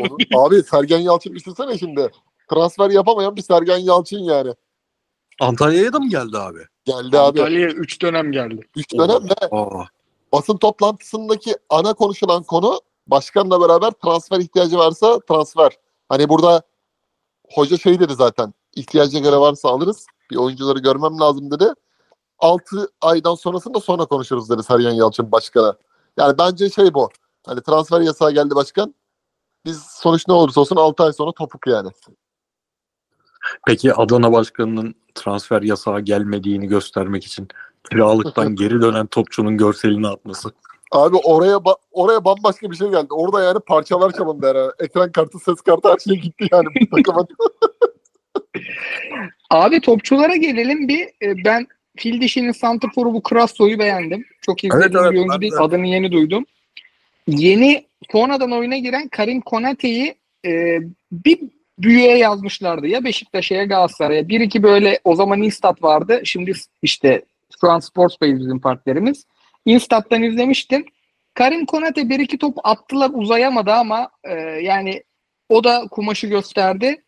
Onu- 0.00 0.44
abi 0.46 0.62
Sergen 0.62 0.98
Yalçın 0.98 1.34
düşünsene 1.34 1.78
şimdi. 1.78 2.10
Transfer 2.50 2.90
yapamayan 2.90 3.36
bir 3.36 3.42
Sergen 3.42 3.78
Yalçın 3.78 4.18
yani. 4.18 4.52
Antalya'ya 5.40 5.92
da 5.92 5.98
mı 5.98 6.08
geldi 6.08 6.38
abi? 6.38 6.58
Geldi 6.84 7.18
abi. 7.18 7.40
Antalya'ya 7.40 7.68
3 7.68 8.02
dönem 8.02 8.32
geldi. 8.32 8.60
Üç 8.76 8.92
dönem 8.94 9.28
ve 9.28 9.46
Aa, 9.50 9.84
basın 10.32 10.56
toplantısındaki 10.56 11.54
ana 11.70 11.94
konuşulan 11.94 12.42
konu 12.42 12.80
başkanla 13.06 13.60
beraber 13.60 13.90
transfer 13.90 14.40
ihtiyacı 14.40 14.78
varsa 14.78 15.20
transfer. 15.20 15.72
Hani 16.08 16.28
burada 16.28 16.62
hoca 17.54 17.78
şey 17.78 18.00
dedi 18.00 18.14
zaten 18.14 18.54
ihtiyaca 18.76 19.18
göre 19.18 19.36
varsa 19.36 19.68
alırız. 19.68 20.06
Bir 20.30 20.36
oyuncuları 20.36 20.78
görmem 20.78 21.20
lazım 21.20 21.50
dedi. 21.50 21.64
6 22.38 22.88
aydan 23.00 23.34
sonrasında 23.34 23.80
sonra 23.80 24.06
konuşuruz 24.06 24.50
dedi 24.50 24.62
Sergen 24.62 24.90
Yalçın 24.90 25.32
başkana. 25.32 25.76
Yani 26.16 26.38
bence 26.38 26.70
şey 26.70 26.94
bu. 26.94 27.08
Hani 27.46 27.62
transfer 27.62 28.00
yasağı 28.00 28.32
geldi 28.32 28.54
başkan. 28.54 28.94
Biz 29.64 29.82
sonuç 29.82 30.28
ne 30.28 30.34
olursa 30.34 30.60
olsun 30.60 30.76
6 30.76 31.04
ay 31.04 31.12
sonra 31.12 31.32
topuk 31.32 31.66
yani. 31.66 31.90
Peki 33.66 33.94
Adana 33.94 34.32
Başkanı'nın 34.32 34.94
transfer 35.14 35.62
yasağı 35.62 36.00
gelmediğini 36.00 36.66
göstermek 36.66 37.24
için 37.24 37.48
kiralıktan 37.90 38.54
geri 38.56 38.82
dönen 38.82 39.06
topçunun 39.06 39.56
görselini 39.56 40.08
atması. 40.08 40.52
Abi 40.92 41.16
oraya 41.16 41.56
ba- 41.56 41.76
oraya 41.92 42.24
bambaşka 42.24 42.70
bir 42.70 42.76
şey 42.76 42.88
geldi. 42.88 43.06
Orada 43.10 43.42
yani 43.44 43.58
parçalar 43.66 44.12
çalındı 44.12 44.46
herhalde. 44.46 44.72
Ekran 44.78 45.12
kartı, 45.12 45.38
ses 45.38 45.60
kartı 45.60 45.88
her 45.92 45.98
şey 45.98 46.14
gitti 46.16 46.48
yani. 46.52 46.68
bu. 46.92 47.26
Abi 49.50 49.80
topçulara 49.80 50.36
gelelim 50.36 50.88
bir. 50.88 51.00
E, 51.22 51.44
Ben 51.44 51.66
fil 51.96 52.20
dişinin 52.20 52.52
santrforu 52.52 53.14
bu 53.14 53.22
Krasso'yu 53.22 53.78
beğendim. 53.78 54.24
Çok 54.42 54.64
izlediğim 54.64 54.82
Evet, 54.82 54.96
evet, 55.00 55.12
bir 55.12 55.18
oyuncu 55.18 55.40
değil. 55.40 55.52
de. 55.52 55.56
Adını 55.56 55.86
yeni 55.86 56.12
duydum. 56.12 56.44
Yeni 57.28 57.86
sonradan 58.12 58.52
oyuna 58.52 58.76
giren 58.76 59.08
Karim 59.08 59.40
Konate'yi 59.40 60.14
e, 60.46 60.78
bir 61.12 61.38
büyüye 61.78 62.18
yazmışlardı. 62.18 62.86
Ya 62.86 63.04
Beşiktaş'a 63.04 63.54
ya 63.54 63.64
Galatasaray'a. 63.64 64.28
Bir 64.28 64.40
iki 64.40 64.62
böyle 64.62 65.00
o 65.04 65.14
zaman 65.14 65.42
Instat 65.42 65.82
vardı. 65.82 66.20
Şimdi 66.24 66.52
işte 66.82 67.22
şu 67.60 67.70
an 67.70 67.78
Sportsbase 67.78 68.38
bizim 68.38 68.60
partnerimiz. 68.60 69.24
Instat'tan 69.64 70.22
izlemiştim. 70.22 70.86
Karim 71.34 71.66
Konate 71.66 72.08
bir 72.08 72.20
iki 72.20 72.38
top 72.38 72.58
attılar 72.64 73.10
uzayamadı 73.14 73.72
ama 73.72 74.10
e, 74.24 74.34
yani 74.40 75.02
o 75.48 75.64
da 75.64 75.86
kumaşı 75.90 76.26
gösterdi. 76.26 77.02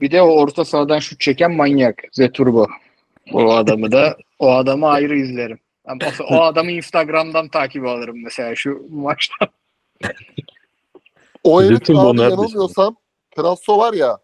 Bir 0.00 0.10
de 0.10 0.22
o 0.22 0.26
orta 0.26 0.64
sahadan 0.64 0.98
şut 0.98 1.20
çeken 1.20 1.52
manyak 1.52 2.02
Zeturbo. 2.12 2.66
O 3.32 3.52
adamı 3.52 3.92
da 3.92 4.16
o 4.38 4.50
adamı 4.50 4.88
ayrı 4.88 5.18
izlerim. 5.18 5.58
Ama 5.84 6.00
o- 6.30 6.42
adamı 6.42 6.70
Instagram'dan 6.70 7.48
takip 7.48 7.86
alırım 7.86 8.22
mesela 8.24 8.54
şu 8.54 8.86
maçta. 8.90 9.48
O 11.44 11.62
herif 11.62 11.90
abi 11.90 12.20
yanılmıyorsam 12.20 12.96
Krasso 13.36 13.78
var 13.78 13.92
ya 13.92 14.18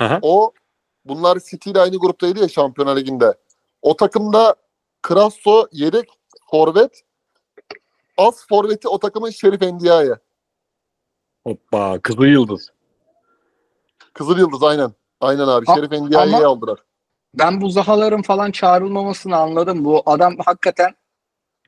hı. 0.00 0.18
o 0.22 0.52
bunlar 1.04 1.38
City 1.50 1.70
ile 1.70 1.80
aynı 1.80 1.96
gruptaydı 1.96 2.40
ya 2.40 2.48
Şampiyonlar 2.48 2.96
Ligi'nde. 2.96 3.34
O 3.82 3.96
takımda 3.96 4.54
Krasso 5.02 5.66
yedek 5.72 6.08
forvet 6.50 7.02
az 8.16 8.46
forveti 8.48 8.88
o 8.88 8.98
takımın 8.98 9.30
Şerif 9.30 9.62
Endiaye. 9.62 10.14
Hoppa 11.46 11.98
Kızıl 12.02 12.24
Yıldız. 12.24 12.72
Kızıl 14.14 14.38
Yıldız 14.38 14.62
aynen. 14.62 14.92
Aynen 15.20 15.48
abi. 15.48 15.66
Şerif 15.66 15.92
Endiaye'yi 15.92 16.36
ama- 16.36 16.46
aldılar. 16.46 16.78
Ben 17.34 17.60
bu 17.60 17.70
Zahaların 17.70 18.22
falan 18.22 18.50
çağrılmamasını 18.50 19.36
anladım. 19.36 19.84
Bu 19.84 20.02
adam 20.06 20.36
hakikaten 20.46 20.94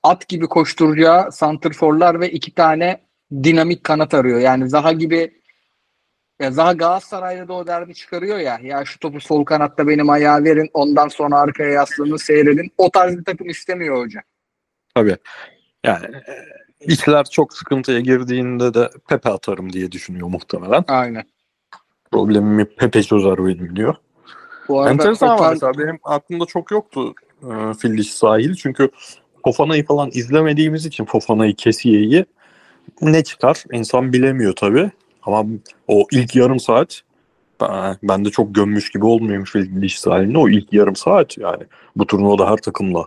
at 0.03 0.29
gibi 0.29 0.47
koşturacağı 0.47 1.33
santrforlar 1.33 2.21
ve 2.21 2.31
iki 2.31 2.55
tane 2.55 3.07
dinamik 3.33 3.85
kanat 3.85 4.15
arıyor. 4.15 4.41
Yani 4.41 4.71
Zaha 4.71 4.93
gibi 4.93 5.40
ya 6.41 6.51
Zaha 6.51 6.73
Galatasaray'da 6.73 7.49
da 7.49 7.53
o 7.53 7.67
derdi 7.67 7.95
çıkarıyor 7.95 8.39
ya. 8.39 8.59
Ya 8.63 8.85
şu 8.85 8.99
topu 8.99 9.21
sol 9.21 9.45
kanatta 9.45 9.89
benim 9.89 10.11
ayağa 10.11 10.45
verin. 10.45 10.71
Ondan 10.75 11.09
sonra 11.09 11.39
arkaya 11.39 11.71
yaslanın 11.71 12.17
seyredin. 12.17 12.73
O 12.79 12.91
tarz 12.91 13.19
bir 13.19 13.25
takım 13.25 13.49
istemiyor 13.49 14.05
hoca. 14.05 14.21
Tabii. 14.95 15.17
Yani 15.85 16.07
e, 16.07 16.35
işler 16.81 17.25
çok 17.25 17.55
sıkıntıya 17.55 18.01
girdiğinde 18.01 18.75
de 18.75 18.91
Pepe 19.09 19.31
atarım 19.31 19.73
diye 19.73 19.93
düşünüyor 19.93 20.29
muhtemelen. 20.29 20.85
Aynen. 20.89 21.25
Problemimi 22.13 22.65
Pepe 22.65 23.03
çözer 23.03 23.39
benim 23.39 23.77
diyor. 23.77 23.95
Bu 24.69 24.81
arada 24.81 24.93
Enteresan 24.93 25.37
total- 25.37 25.53
mesela 25.53 25.79
benim 25.79 25.99
aklımda 26.05 26.47
çok 26.47 26.71
yoktu 26.71 27.15
e, 27.43 27.75
fil 27.75 27.99
dişi 27.99 28.17
sahil. 28.17 28.55
Çünkü 28.55 28.91
Fofana'yı 29.45 29.87
falan 29.87 30.11
izlemediğimiz 30.13 30.87
için 30.87 31.05
Fofana'yı 31.05 31.55
Kesiye'yi 31.55 32.27
ne 33.03 33.25
çıkar 33.25 33.65
insan 33.73 34.13
bilemiyor 34.13 34.53
tabii. 34.53 34.91
Ama 35.23 35.47
o 35.89 36.07
ilk 36.13 36.37
yarım 36.37 36.61
saat 36.61 37.03
ben, 38.03 38.25
de 38.25 38.31
çok 38.31 38.55
gömmüş 38.55 38.91
gibi 38.91 39.05
olmuyorum 39.07 39.45
fil 39.45 39.83
dişi 39.83 40.01
sahiline. 40.01 40.39
O 40.39 40.49
ilk 40.49 40.73
yarım 40.73 40.97
saat 40.97 41.39
yani 41.39 41.63
bu 41.97 42.07
turnuvada 42.07 42.51
her 42.51 42.57
takımla 42.57 43.07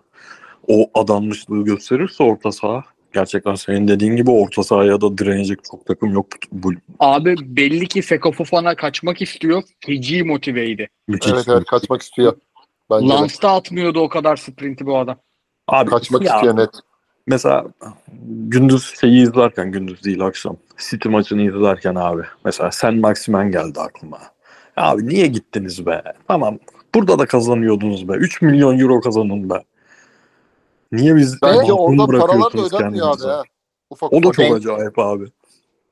o 0.68 0.90
adanmışlığı 0.94 1.64
gösterirse 1.64 2.24
orta 2.24 2.52
saha 2.52 2.84
gerçekten 3.14 3.56
senin 3.56 3.88
dediğin 3.88 4.16
gibi 4.16 4.32
orta 4.32 4.64
sahaya 4.64 5.02
da 5.02 5.18
direnecek 5.18 5.60
çok 5.72 5.86
takım 5.86 6.14
yok. 6.14 6.28
Bu, 6.52 6.72
Abi 7.00 7.36
belli 7.42 7.88
ki 7.88 8.04
Seko 8.04 8.32
Fofana 8.32 8.76
kaçmak 8.76 9.22
istiyor. 9.22 9.64
Feci 9.86 10.24
motiveydi. 10.24 10.90
müthiş. 11.08 11.32
Evet 11.34 11.46
evet 11.48 11.66
kaçmak 11.66 12.02
istiyor. 12.02 12.34
Bence 12.92 13.08
de. 13.08 13.10
Lance'da 13.10 13.52
atmıyordu 13.52 14.00
o 14.00 14.10
kadar 14.10 14.36
sprinti 14.36 14.86
bu 14.86 14.98
adam. 14.98 15.18
Abi, 15.68 15.90
Kaçmak 15.90 16.24
ya, 16.24 16.36
istiyor 16.36 16.58
net. 16.58 16.70
Mesela 17.28 17.66
gündüz 18.26 18.94
şeyi 19.02 19.24
izlerken 19.24 19.72
gündüz 19.72 20.04
değil 20.04 20.22
akşam 20.22 20.58
City 20.90 21.10
maçını 21.10 21.42
izlerken 21.42 21.96
abi 21.96 22.22
mesela 22.46 22.72
sen 22.72 22.96
Maximen 23.00 23.52
geldi 23.52 23.80
aklıma. 23.80 24.20
Abi 24.78 25.08
niye 25.08 25.28
gittiniz 25.28 25.86
be? 25.86 26.04
Tamam 26.28 26.60
burada 26.96 27.20
da 27.20 27.26
kazanıyordunuz 27.26 28.08
be. 28.08 28.14
3 28.14 28.42
milyon 28.42 28.80
euro 28.80 29.02
kazanın 29.02 29.50
be. 29.50 29.64
Niye 30.92 31.16
biz 31.16 31.42
Bence 31.42 31.74
orada 31.74 32.06
paralar 32.06 32.30
da 32.30 32.34
bırakıyorsunuz 32.34 32.74
ödenmiyor 32.74 33.08
abi. 33.08 33.50
Ufak 33.90 34.14
O 34.14 34.18
da 34.18 34.32
çok 34.32 34.38
Ben- 34.38 34.54
acayip 34.54 35.00
abi. 35.00 35.26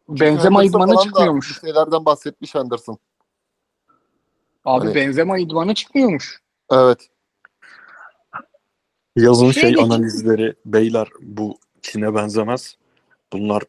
Benzema 0.09 0.63
idmana 0.63 0.95
çıkmıyormuş. 0.97 1.59
Şeylerden 1.61 2.05
bahsetmiş 2.05 2.55
Henderson. 2.55 2.97
Abi 4.65 4.85
Hani- 4.85 4.95
Benzema 4.95 5.39
idmana 5.39 5.75
çıkmıyormuş. 5.75 6.41
Evet. 6.71 7.09
Yazın 9.15 9.51
Şey 9.51 9.73
şey 9.73 9.83
analizleri 9.83 10.55
beyler 10.65 11.07
bu 11.21 11.57
Çin'e 11.81 12.15
benzemez. 12.15 12.77
Bunlar 13.33 13.63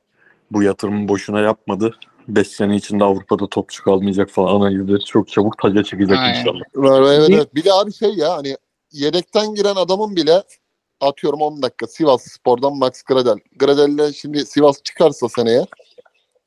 bu 0.54 0.62
yatırımı 0.62 1.08
boşuna 1.08 1.40
yapmadı. 1.40 1.94
5 2.28 2.48
sene 2.48 2.76
içinde 2.76 3.04
Avrupa'da 3.04 3.46
topçu 3.48 3.84
kalmayacak 3.84 4.30
falan 4.30 4.54
analizleri 4.54 5.04
çok 5.04 5.28
çabuk 5.28 5.58
taca 5.62 5.82
çıkacak 5.82 6.18
Aynen. 6.18 6.40
inşallah. 6.40 6.60
Evet, 6.76 7.28
Bir- 7.28 7.34
evet. 7.36 7.54
Bir 7.54 7.64
de 7.64 7.72
abi 7.72 7.92
şey 7.92 8.14
ya 8.14 8.36
hani 8.36 8.56
yedekten 8.92 9.54
giren 9.54 9.74
adamın 9.76 10.16
bile 10.16 10.42
atıyorum 11.00 11.40
10 11.40 11.62
dakika 11.62 11.86
Sivas 11.86 12.22
Spor'dan 12.22 12.76
Max 12.76 13.02
Gradel. 13.02 13.36
Gradel'le 13.56 14.12
şimdi 14.12 14.46
Sivas 14.46 14.82
çıkarsa 14.82 15.28
seneye 15.28 15.66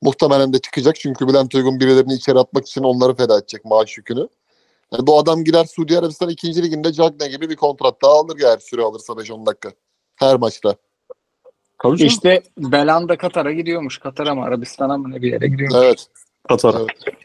muhtemelen 0.01 0.53
de 0.53 0.59
çıkacak 0.59 0.95
çünkü 0.95 1.27
Bülent 1.27 1.55
Uygun 1.55 1.79
birilerini 1.79 2.13
içeri 2.13 2.39
atmak 2.39 2.67
için 2.67 2.83
onları 2.83 3.15
feda 3.15 3.37
edecek 3.37 3.65
maaş 3.65 3.97
yükünü. 3.97 4.27
Yani 4.93 5.07
bu 5.07 5.19
adam 5.19 5.43
girer 5.43 5.65
Suudi 5.65 5.99
Arabistan 5.99 6.29
2. 6.29 6.63
liginde 6.63 6.93
Cagne 6.93 7.27
gibi 7.27 7.49
bir 7.49 7.55
kontrat 7.55 8.01
daha 8.03 8.11
alır 8.13 8.37
eğer 8.43 8.57
süre 8.57 8.81
alırsa 8.81 9.13
5-10 9.13 9.45
dakika. 9.45 9.71
Her 10.15 10.35
maçta. 10.35 10.75
Tabii 11.83 11.97
canım. 11.97 12.07
İşte 12.07 12.41
Belanda 12.57 13.17
Katar'a 13.17 13.51
gidiyormuş. 13.51 13.97
Katar'a 13.97 14.35
mı 14.35 14.43
Arabistan'a 14.43 14.97
mı 14.97 15.11
ne 15.11 15.21
bir 15.21 15.31
yere 15.31 15.47
gidiyormuş. 15.47 15.79
Evet. 15.83 16.07
Katar. 16.47 16.75
Evet. 16.79 17.15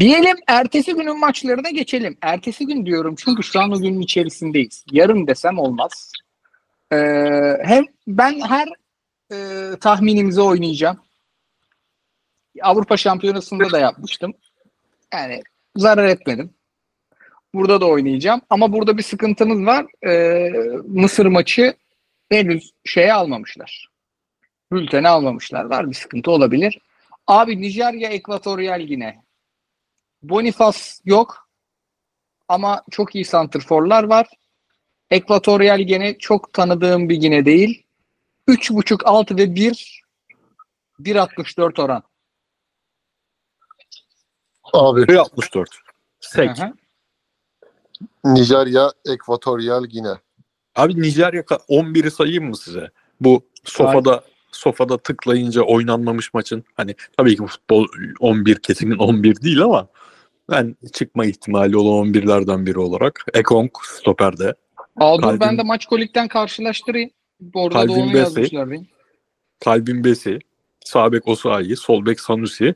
Diyelim 0.00 0.36
ertesi 0.46 0.94
günün 0.94 1.20
maçlarına 1.20 1.70
geçelim. 1.70 2.16
Ertesi 2.22 2.66
gün 2.66 2.86
diyorum 2.86 3.14
çünkü 3.18 3.42
şu 3.42 3.60
an 3.60 3.72
o 3.72 3.78
günün 3.78 4.00
içerisindeyiz. 4.00 4.84
Yarın 4.92 5.26
desem 5.26 5.58
olmaz. 5.58 6.12
Ee, 6.92 6.96
hem 7.62 7.84
ben 8.06 8.40
her 8.40 8.68
e, 9.32 9.70
tahminimizi 9.80 10.40
oynayacağım. 10.40 10.96
Avrupa 12.62 12.96
Şampiyonası'nda 12.96 13.72
da 13.72 13.78
yapmıştım. 13.78 14.34
Yani 15.12 15.42
zarar 15.76 16.04
etmedim. 16.04 16.54
Burada 17.54 17.80
da 17.80 17.86
oynayacağım. 17.86 18.40
Ama 18.50 18.72
burada 18.72 18.98
bir 18.98 19.02
sıkıntımız 19.02 19.66
var. 19.66 19.86
Ee, 20.06 20.52
Mısır 20.84 21.26
maçı 21.26 21.74
henüz 22.38 22.70
şeye 22.84 23.14
almamışlar. 23.14 23.88
Bültene 24.72 25.08
almamışlar. 25.08 25.64
Var 25.64 25.90
bir 25.90 25.94
sıkıntı 25.94 26.30
olabilir. 26.30 26.78
Abi 27.26 27.60
Nijerya 27.60 28.10
Ekvatoryal 28.10 28.80
Gine. 28.80 29.24
Bonifaz 30.22 31.00
yok. 31.04 31.48
Ama 32.48 32.82
çok 32.90 33.14
iyi 33.14 33.24
santrforlar 33.24 34.04
var. 34.04 34.28
Ekvatoryal 35.10 35.80
Gine 35.80 36.18
çok 36.18 36.52
tanıdığım 36.52 37.08
bir 37.08 37.16
Gine 37.16 37.44
değil. 37.44 37.86
3.5 38.48 39.04
6 39.04 39.36
ve 39.36 39.54
1 39.54 40.04
1.64 41.00 41.82
oran. 41.82 42.02
Abi 44.72 45.18
64. 45.18 45.70
Sek. 46.20 46.50
Nijerya, 48.24 48.92
Ekvatoryal 49.04 49.84
Gine. 49.84 50.18
Abi 50.76 51.02
Nijerya 51.02 51.40
ka- 51.42 51.66
11'i 51.68 52.10
sayayım 52.10 52.44
mı 52.48 52.56
size? 52.56 52.90
Bu 53.20 53.42
sofada 53.64 54.24
sofada 54.52 54.98
tıklayınca 54.98 55.62
oynanmamış 55.62 56.34
maçın 56.34 56.64
hani 56.74 56.94
tabii 57.16 57.36
ki 57.36 57.46
futbol 57.46 57.86
11 58.20 58.56
kesin 58.56 58.90
11 58.90 59.42
değil 59.42 59.62
ama 59.62 59.88
ben 60.50 60.76
çıkma 60.92 61.24
ihtimali 61.26 61.76
olan 61.76 62.06
11'lerden 62.08 62.66
biri 62.66 62.78
olarak 62.78 63.26
Ekong 63.34 63.70
stoperde. 63.84 64.54
Aa, 64.96 65.18
dur 65.18 65.22
Kalbim- 65.22 65.40
ben 65.40 65.58
de 65.58 65.62
maç 65.62 65.86
kolikten 65.86 66.28
karşılaştırayım. 66.28 67.10
Orada 67.54 67.74
da 67.78 67.86
Kalbim 67.86 68.02
onu 68.02 68.08
Bese. 68.08 68.18
yazmışlar. 68.18 68.70
benim. 68.70 68.86
Kalbin 69.64 70.04
Besi, 70.04 70.38
Sabek 70.84 71.28
Osayi, 71.28 71.76
Solbek 71.76 72.20
Sanusi. 72.20 72.74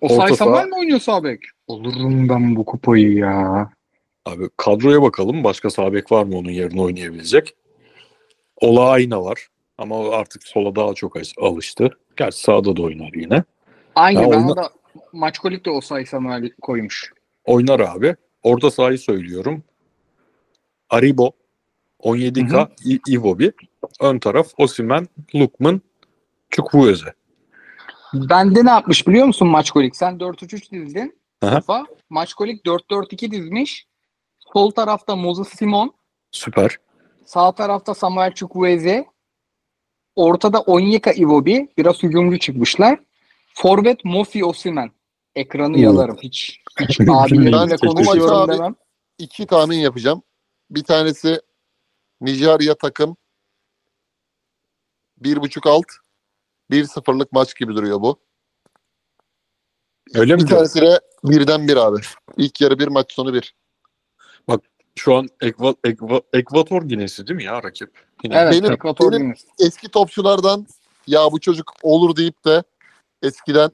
O 0.00 0.06
Orta 0.14 0.26
Say 0.28 0.36
Samuel 0.36 0.66
mi 0.66 0.74
oynuyor 0.74 1.00
Sabek? 1.00 1.40
Olurum 1.66 2.28
ben 2.28 2.56
bu 2.56 2.64
kupayı 2.64 3.12
ya. 3.12 3.70
Abi 4.30 4.48
kadroya 4.56 5.02
bakalım. 5.02 5.44
Başka 5.44 5.70
Sabek 5.70 6.12
var 6.12 6.24
mı 6.24 6.36
onun 6.36 6.50
yerine 6.50 6.80
oynayabilecek? 6.82 7.54
Ola 8.56 8.90
Ayna 8.90 9.24
var. 9.24 9.48
Ama 9.78 9.98
o 9.98 10.10
artık 10.10 10.42
sola 10.42 10.76
daha 10.76 10.94
çok 10.94 11.16
al- 11.16 11.22
alıştı. 11.42 11.98
Gerçi 12.16 12.40
sağda 12.40 12.76
da 12.76 12.82
oynar 12.82 13.10
yine. 13.14 13.44
Aynı 13.94 14.22
Ya 14.22 14.30
ben 14.30 14.36
oyna- 14.36 14.56
da 14.56 14.70
maç 15.12 15.38
kolik 15.38 15.64
de 15.66 15.70
o 15.70 15.80
Say 15.80 16.06
Samuel 16.06 16.50
koymuş. 16.62 17.12
Oynar 17.44 17.80
abi. 17.80 18.16
Orta 18.42 18.70
sahayı 18.70 18.98
söylüyorum. 18.98 19.62
Aribo, 20.90 21.32
17K, 21.98 22.68
İ- 22.84 23.00
Iwobi. 23.08 23.52
Ön 24.00 24.18
taraf 24.18 24.48
Osimen, 24.58 25.08
Lukman, 25.34 25.80
Chukwueze. 26.50 27.14
Bende 28.14 28.64
ne 28.64 28.70
yapmış 28.70 29.08
biliyor 29.08 29.26
musun 29.26 29.48
maç 29.48 29.70
kolik? 29.70 29.96
Sen 29.96 30.20
4-3-3 30.20 30.72
dizdin. 30.72 31.20
Aha. 31.42 31.86
Kolik 32.36 32.66
4-4-2 32.66 33.30
dizmiş. 33.30 33.86
Sol 34.52 34.70
tarafta 34.70 35.16
Moses 35.16 35.48
Simon. 35.48 35.94
Süper. 36.32 36.76
Sağ 37.26 37.52
tarafta 37.52 37.94
Samuel 37.94 38.34
Chukwueze. 38.34 39.06
Ortada 40.16 40.60
Onyeka 40.60 41.12
Iwobi. 41.12 41.68
Biraz 41.78 42.02
hücumcu 42.02 42.38
çıkmışlar. 42.38 43.00
Forvet 43.54 44.04
Mofi 44.04 44.44
Osimen. 44.44 44.90
Ekranı 45.34 45.76
Oo. 45.76 45.80
yalarım. 45.80 46.16
Hiç, 46.22 46.60
hiç 46.80 46.98
maçı 47.00 47.76
konuşuyorum 47.76 48.34
abi- 48.36 48.52
demem. 48.52 48.74
İki 49.18 49.46
tahmin 49.46 49.78
yapacağım. 49.78 50.22
Bir 50.70 50.84
tanesi 50.84 51.40
Nijerya 52.20 52.74
takım 52.74 53.16
1.5 55.22 55.68
alt 55.70 55.86
1-0'lık 56.70 57.32
maç 57.32 57.56
gibi 57.56 57.74
duruyor 57.74 58.00
bu. 58.00 58.20
Öyle 60.14 60.36
mi? 60.36 60.42
Bir 60.42 60.46
tanesi 60.46 60.80
de 60.80 61.00
birden 61.24 61.68
bir 61.68 61.76
abi. 61.76 62.00
İlk 62.36 62.60
yarı 62.60 62.78
bir 62.78 62.88
maç 62.88 63.12
sonu 63.12 63.34
bir. 63.34 63.54
Şu 64.96 65.14
an 65.14 65.28
Ekva, 65.40 65.74
Ekva, 65.84 66.20
Ekvator 66.32 66.82
Ginesi 66.82 67.26
değil 67.26 67.36
mi 67.36 67.44
ya 67.44 67.62
rakip? 67.62 67.90
Yine. 68.24 68.38
Evet, 68.38 68.52
Benim- 68.52 68.72
Ekvator 68.72 69.12
benim-. 69.12 69.34
Eski 69.58 69.88
topçulardan 69.88 70.66
ya 71.06 71.32
bu 71.32 71.40
çocuk 71.40 71.72
olur 71.82 72.16
deyip 72.16 72.44
de 72.44 72.62
eskiden 73.22 73.70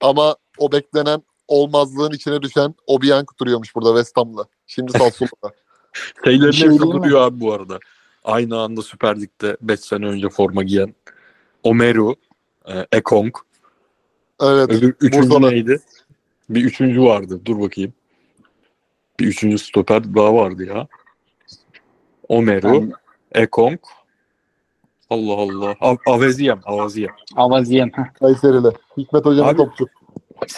ama 0.00 0.36
o 0.58 0.72
beklenen 0.72 1.22
olmazlığın 1.48 2.12
içine 2.12 2.42
düşen 2.42 2.74
Obiang 2.86 3.28
duruyormuş 3.40 3.74
burada 3.74 3.88
West 3.88 4.16
Ham'la. 4.16 4.44
Şimdi 4.66 4.92
Sassuolo'da. 4.92 5.54
Şeylerin 6.24 6.50
şey 6.50 6.68
hepsi 6.68 6.80
duruyor 6.80 7.20
abi 7.20 7.40
bu 7.40 7.52
arada. 7.52 7.78
Aynı 8.24 8.58
anda 8.60 8.82
Süper 8.82 9.20
Lig'de 9.20 9.56
5 9.60 9.80
sene 9.80 10.06
önce 10.06 10.28
forma 10.28 10.62
giyen 10.62 10.94
Omeru, 11.62 12.14
e, 12.68 12.86
Ekong. 12.92 13.36
evet. 14.42 14.70
Öbür 14.70 14.94
üçüncü 15.00 15.28
Mursala. 15.28 15.50
neydi? 15.50 15.80
Bir 16.50 16.64
üçüncü 16.64 17.02
vardı. 17.02 17.40
Dur 17.44 17.60
bakayım. 17.60 17.92
Bir 19.20 19.26
üçüncü 19.26 19.58
stoper 19.58 20.14
daha 20.14 20.34
vardı 20.34 20.64
ya. 20.64 20.86
Omeru, 22.28 22.74
Yani, 22.74 22.92
Ekong. 23.32 23.78
Allah 25.10 25.32
Allah. 25.34 25.74
A- 25.80 25.96
Aveziyem, 26.06 26.60
Avaziyem. 26.64 27.14
Avaziyem. 27.36 27.90
Kayseri'li. 28.20 28.68
Hikmet 28.96 29.24
Hoca'nın 29.24 29.48
Abi- 29.48 29.56
topçu. 29.56 29.86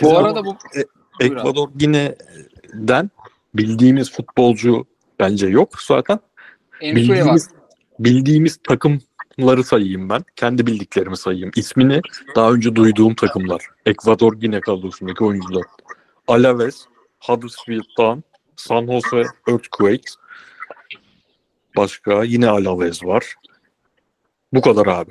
Bu 0.02 0.18
arada 0.18 0.44
bu 0.44 0.50
abi. 0.50 0.84
Ekvador 1.20 1.68
Gine'den 1.76 3.10
bildiğimiz 3.54 4.12
futbolcu 4.12 4.84
bence 5.18 5.46
yok 5.46 5.80
zaten. 5.82 6.18
Bildiğimiz, 6.82 7.48
bildiğimiz 7.98 8.58
takımları 8.68 9.64
sayayım 9.64 10.08
ben. 10.08 10.24
Kendi 10.36 10.66
bildiklerimi 10.66 11.16
sayayım. 11.16 11.50
İsmini 11.56 12.00
daha 12.36 12.52
önce 12.52 12.74
duyduğum 12.76 13.14
takımlar. 13.14 13.66
Ekvador 13.86 14.32
Gine 14.32 14.60
kadrosundaki 14.60 15.24
oyuncular. 15.24 15.64
Alaves, 16.28 16.84
Huddersfield 17.20 17.84
Town, 17.96 18.18
San 18.56 18.86
Jose 18.86 19.22
Earthquakes. 19.48 20.16
Başka 21.76 22.24
yine 22.24 22.48
Alaves 22.48 23.04
var. 23.04 23.34
Bu 24.52 24.60
kadar 24.60 24.86
abi. 24.86 25.10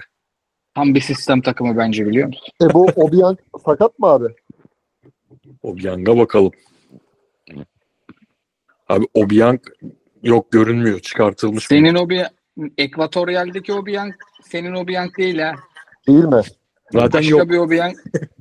Tam 0.75 0.95
bir 0.95 1.01
sistem 1.01 1.41
takımı 1.41 1.77
bence 1.77 2.05
biliyor 2.05 2.27
musun? 2.27 2.47
E 2.61 2.73
bu 2.73 2.85
Obiang 2.95 3.39
sakat 3.65 3.99
mı 3.99 4.07
abi? 4.07 4.27
Obiang'a 5.63 6.17
bakalım. 6.17 6.51
Abi 8.89 9.05
Obiang 9.13 9.61
yok 10.23 10.51
görünmüyor. 10.51 10.99
Çıkartılmış. 10.99 11.67
Senin 11.67 11.95
o 11.95 12.09
bir 12.09 12.25
Ekvatoryal'deki 12.77 13.73
Obiang 13.73 14.13
senin 14.43 14.73
Obiang 14.73 15.17
değil 15.17 15.39
ha. 15.39 15.55
Değil 16.07 16.23
mi? 16.23 16.41
Zaten 16.91 17.21
Başka 17.21 17.37
yok. 17.37 17.49
bir 17.49 17.57
Obiang. 17.57 17.95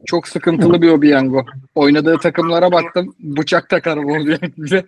Çok 0.07 0.29
sıkıntılı 0.29 0.83
bir 0.83 0.91
Obiang 0.91 1.35
o. 1.35 1.45
Oynadığı 1.75 2.19
takımlara 2.19 2.73
baktım. 2.73 3.15
Bıçak 3.19 3.69
takarım 3.69 4.05
Obiang 4.05 4.53
bize. 4.57 4.85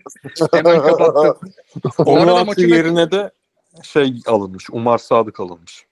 Hemen 0.52 0.82
kapattım. 0.82 1.50
Bu 1.98 2.02
Onun 2.02 2.46
maçı 2.46 2.66
yerine 2.66 3.10
de 3.10 3.30
şey 3.82 4.20
alınmış. 4.26 4.70
Umar 4.70 4.98
Sadık 4.98 5.40
alınmış. 5.40 5.86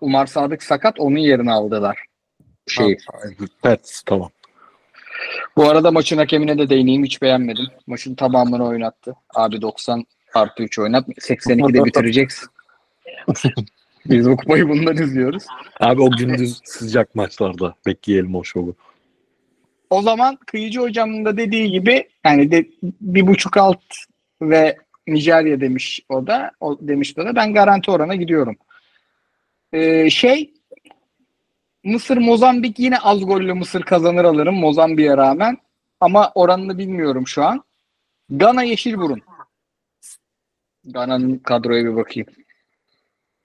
Umar 0.00 0.26
Sadık 0.26 0.62
sakat 0.62 1.00
onun 1.00 1.16
yerine 1.16 1.52
aldılar. 1.52 2.04
Şey. 2.66 2.96
Evet 3.64 4.02
tamam. 4.06 4.30
Bu 5.56 5.68
arada 5.70 5.90
maçın 5.90 6.18
hakemine 6.18 6.58
de 6.58 6.70
değineyim. 6.70 7.04
Hiç 7.04 7.22
beğenmedim. 7.22 7.66
Maçın 7.86 8.14
tamamını 8.14 8.66
oynattı. 8.66 9.14
Abi 9.34 9.62
90 9.62 10.04
artı 10.34 10.62
3 10.62 10.78
oynat. 10.78 11.08
82'de 11.08 11.84
bitireceksin. 11.84 12.48
Biz 14.06 14.30
bu 14.30 14.36
kupayı 14.36 14.68
bundan 14.68 14.96
izliyoruz. 14.96 15.44
Abi 15.80 16.02
o 16.02 16.10
gündüz 16.10 16.60
sıcak 16.64 17.14
maçlarda 17.14 17.74
bekleyelim 17.86 18.34
o 18.34 18.44
şovu. 18.44 18.74
O 19.90 20.02
zaman 20.02 20.36
Kıyıcı 20.36 20.80
hocamın 20.80 21.24
da 21.24 21.36
dediği 21.36 21.70
gibi 21.70 22.08
yani 22.24 22.50
de, 22.50 22.66
bir 23.00 23.26
buçuk 23.26 23.56
alt 23.56 23.82
ve 24.42 24.76
Nijerya 25.06 25.60
demiş 25.60 26.00
o 26.08 26.26
da. 26.26 26.50
O 26.60 26.78
demişti 26.80 27.20
o 27.20 27.24
da. 27.24 27.36
Ben 27.36 27.54
garanti 27.54 27.90
orana 27.90 28.14
gidiyorum. 28.14 28.56
Ee, 29.72 30.10
şey 30.10 30.54
Mısır 31.84 32.16
Mozambik 32.16 32.78
yine 32.78 32.98
az 32.98 33.26
gollü 33.26 33.54
Mısır 33.54 33.82
kazanır 33.82 34.24
alırım 34.24 34.54
Mozambik'e 34.54 35.16
rağmen. 35.16 35.58
Ama 36.00 36.32
oranını 36.34 36.78
bilmiyorum 36.78 37.26
şu 37.26 37.44
an. 37.44 37.64
Gana 38.30 38.62
Yeşilburun. 38.62 39.22
Gana'nın 40.84 41.38
kadroya 41.38 41.84
bir 41.84 41.96
bakayım. 41.96 42.28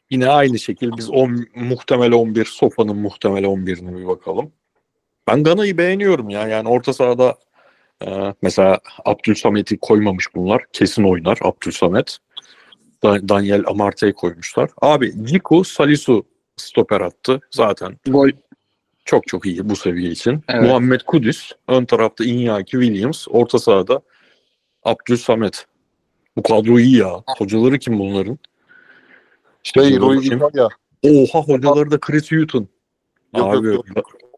Yine 0.09 0.27
aynı 0.29 0.59
şekil 0.59 0.91
biz 0.97 1.09
on, 1.09 1.47
muhtemel 1.55 2.11
11, 2.11 2.45
Sofa'nın 2.45 2.97
muhtemel 2.97 3.43
11'ine 3.43 3.97
bir 3.97 4.07
bakalım. 4.07 4.51
Ben 5.27 5.43
Gana'yı 5.43 5.77
beğeniyorum 5.77 6.29
ya. 6.29 6.47
Yani 6.47 6.69
orta 6.69 6.93
sahada 6.93 7.35
e, 8.05 8.33
mesela 8.41 8.79
Abdülsamet'i 9.05 9.77
koymamış 9.77 10.35
bunlar. 10.35 10.63
Kesin 10.73 11.03
oynar 11.03 11.37
Abdülsamet. 11.41 12.17
Da- 13.03 13.29
Daniel 13.29 13.63
Amarte'yi 13.67 14.13
koymuşlar. 14.13 14.69
Abi 14.81 15.13
Ciku 15.25 15.63
Salisu 15.63 16.25
stoper 16.57 17.01
attı. 17.01 17.39
Zaten 17.51 17.97
Gol 18.07 18.29
çok 19.05 19.27
çok 19.27 19.45
iyi 19.45 19.69
bu 19.69 19.75
seviye 19.75 20.11
için. 20.11 20.43
Evet. 20.47 20.63
Muhammed 20.63 21.01
Kudüs. 21.01 21.51
Ön 21.67 21.85
tarafta 21.85 22.23
Iñaki 22.23 22.71
Williams. 22.71 23.27
Orta 23.29 23.59
sahada 23.59 24.01
Abdülsamet. 24.83 25.65
Bu 26.37 26.43
kadro 26.43 26.79
iyi 26.79 26.97
ya. 26.97 27.23
Hocaları 27.37 27.79
kim 27.79 27.99
bunların? 27.99 28.39
Şey 29.63 29.97
Rui 29.97 30.01
bakayım. 30.01 30.41
Vitória. 30.41 30.67
Oha 31.03 31.43
hocaları 31.43 31.91
da 31.91 31.99
Chris 31.99 32.31
Hutton. 32.31 32.67
Yok, 33.37 33.55
Abi 33.55 33.67
yok, 33.67 33.85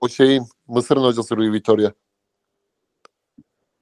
O 0.02 0.10
şeyin 0.10 0.44
Mısır'ın 0.68 1.04
hocası 1.04 1.38
Rui 1.38 1.54
Vitória. 1.54 1.92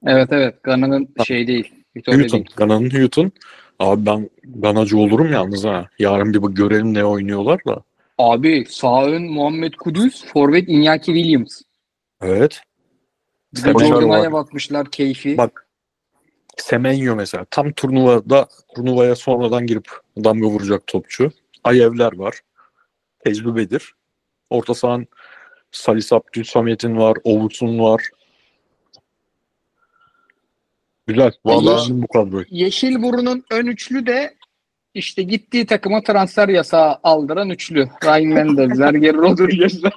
Evet 0.06 0.28
evet. 0.32 0.62
Gana'nın 0.62 1.08
şey 1.26 1.46
değil. 1.46 1.74
Vitória 1.96 2.18
Hutton. 2.18 2.32
değil. 2.38 2.50
Gana'nın 2.56 2.90
Hutton. 2.90 3.32
Abi 3.78 4.06
ben 4.06 4.30
Ganacı 4.44 4.98
olurum 4.98 5.32
yalnız 5.32 5.64
ha. 5.64 5.88
Yarın 5.98 6.34
bir 6.34 6.42
bak- 6.42 6.56
görelim 6.56 6.94
ne 6.94 7.04
oynuyorlar 7.04 7.60
da. 7.66 7.82
Abi 8.18 8.64
sağ 8.68 9.04
ön 9.04 9.22
Muhammed 9.22 9.74
Kudüs, 9.74 10.24
forvet 10.24 10.68
Iñaki 10.68 11.04
Williams. 11.04 11.62
Evet. 12.22 12.60
Bir 13.54 13.64
de 13.64 13.86
Jordan'a 13.86 14.32
bakmışlar 14.32 14.90
keyfi. 14.90 15.38
Bak 15.38 15.67
Semenyo 16.62 17.16
mesela. 17.16 17.46
Tam 17.50 17.72
turnuvada 17.72 18.48
turnuvaya 18.76 19.16
sonradan 19.16 19.66
girip 19.66 19.88
damga 20.24 20.46
vuracak 20.46 20.86
topçu. 20.86 21.30
Ayevler 21.64 22.12
var. 22.18 22.40
Tecrübedir. 23.24 23.94
Orta 24.50 24.74
sahan 24.74 25.06
Salis 25.72 26.12
Abdülsamet'in 26.12 26.96
var. 26.96 27.16
Ovut'un 27.24 27.78
var. 27.78 28.02
Güzel. 31.06 31.32
Vallahi- 31.44 31.66
Vallahi 31.66 32.02
bu 32.02 32.06
kadroyu. 32.06 32.44
Yeşilburun'un 32.50 33.44
ön 33.50 33.66
üçlü 33.66 34.06
de 34.06 34.34
işte 34.94 35.22
gittiği 35.22 35.66
takıma 35.66 36.02
transfer 36.02 36.48
yasağı 36.48 36.98
aldıran 37.02 37.50
üçlü. 37.50 37.88
Ryan 38.04 38.26
Mendezler, 38.46 38.94
Geri 38.94 39.16
Rodriguez'ler. 39.16 39.92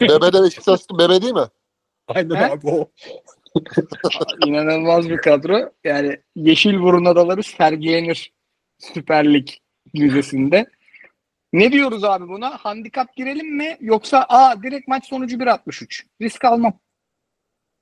Bebe 0.00 0.32
de 0.32 0.42
Beşiktaşlı 0.42 0.98
Bebe 0.98 1.22
değil 1.22 1.32
mi? 1.34 1.46
Aynen 2.08 2.34
He? 2.34 2.46
abi 2.52 2.66
o. 2.68 2.90
İnanılmaz 4.46 5.08
bir 5.10 5.16
kadro. 5.16 5.72
Yani 5.84 6.20
Yeşilburun 6.36 7.04
adaları 7.04 7.42
sergilenir 7.42 8.32
Süper 8.78 9.34
Lig 9.34 9.48
müzesinde. 9.94 10.66
Ne 11.52 11.72
diyoruz 11.72 12.04
abi 12.04 12.28
buna? 12.28 12.50
Handikap 12.50 13.16
girelim 13.16 13.56
mi? 13.56 13.76
Yoksa 13.80 14.26
aa 14.28 14.62
direkt 14.62 14.88
maç 14.88 15.06
sonucu 15.08 15.36
1.63. 15.36 16.02
Risk 16.22 16.44
almam. 16.44 16.78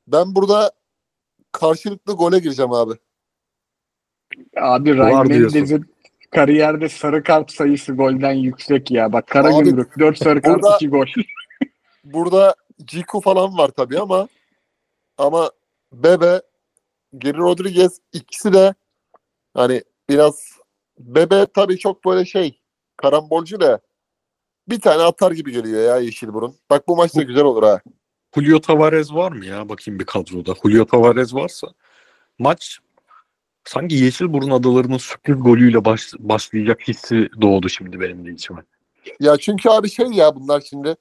Ben 0.06 0.34
burada 0.34 0.72
karşılıklı 1.52 2.12
gole 2.12 2.38
gireceğim 2.38 2.72
abi. 2.72 2.92
Abi 4.56 4.94
Ryan. 4.96 5.28
Mendez'in 5.28 5.94
kariyerde 6.30 6.88
sarı 6.88 7.22
kart 7.22 7.52
sayısı 7.52 7.92
golden 7.92 8.32
yüksek 8.32 8.90
ya. 8.90 9.12
Bak 9.12 9.26
kara 9.26 9.56
Abi, 9.56 9.64
gümrük 9.64 9.98
4 9.98 10.18
sarı 10.18 10.42
kart 10.42 10.62
burada- 10.62 10.76
2 10.76 10.88
gol. 10.88 11.06
Burada 12.04 12.54
Ciku 12.84 13.20
falan 13.20 13.58
var 13.58 13.68
tabii 13.68 13.98
ama 13.98 14.28
ama 15.18 15.50
Bebe, 15.92 16.42
Geri 17.18 17.38
Rodriguez 17.38 18.00
ikisi 18.12 18.52
de 18.52 18.74
hani 19.54 19.82
biraz 20.08 20.58
Bebe 20.98 21.46
tabii 21.54 21.78
çok 21.78 22.04
böyle 22.04 22.24
şey 22.24 22.60
karambolcu 22.96 23.60
da 23.60 23.80
bir 24.68 24.80
tane 24.80 25.02
atar 25.02 25.32
gibi 25.32 25.52
geliyor 25.52 25.82
ya 25.82 25.96
Yeşilburun. 25.96 26.54
Bak 26.70 26.88
bu 26.88 26.96
maç 26.96 27.16
da 27.16 27.22
güzel 27.22 27.44
olur 27.44 27.62
ha. 27.62 27.80
Julio 28.34 28.60
Tavares 28.60 29.12
var 29.12 29.32
mı 29.32 29.46
ya? 29.46 29.68
Bakayım 29.68 30.00
bir 30.00 30.06
kadroda. 30.06 30.54
Julio 30.62 30.84
Tavares 30.84 31.34
varsa 31.34 31.66
maç 32.38 32.78
sanki 33.64 33.94
Yeşilburun 33.94 34.50
adalarının 34.50 34.98
sürpriz 34.98 35.36
golüyle 35.42 35.84
baş, 35.84 36.12
başlayacak 36.18 36.88
hissi 36.88 37.28
doğdu 37.40 37.68
şimdi 37.68 38.00
benim 38.00 38.26
de 38.26 38.32
içime. 38.32 38.62
Ya 39.20 39.36
çünkü 39.36 39.68
abi 39.68 39.90
şey 39.90 40.06
ya 40.06 40.34
bunlar 40.34 40.60
şimdi 40.60 40.96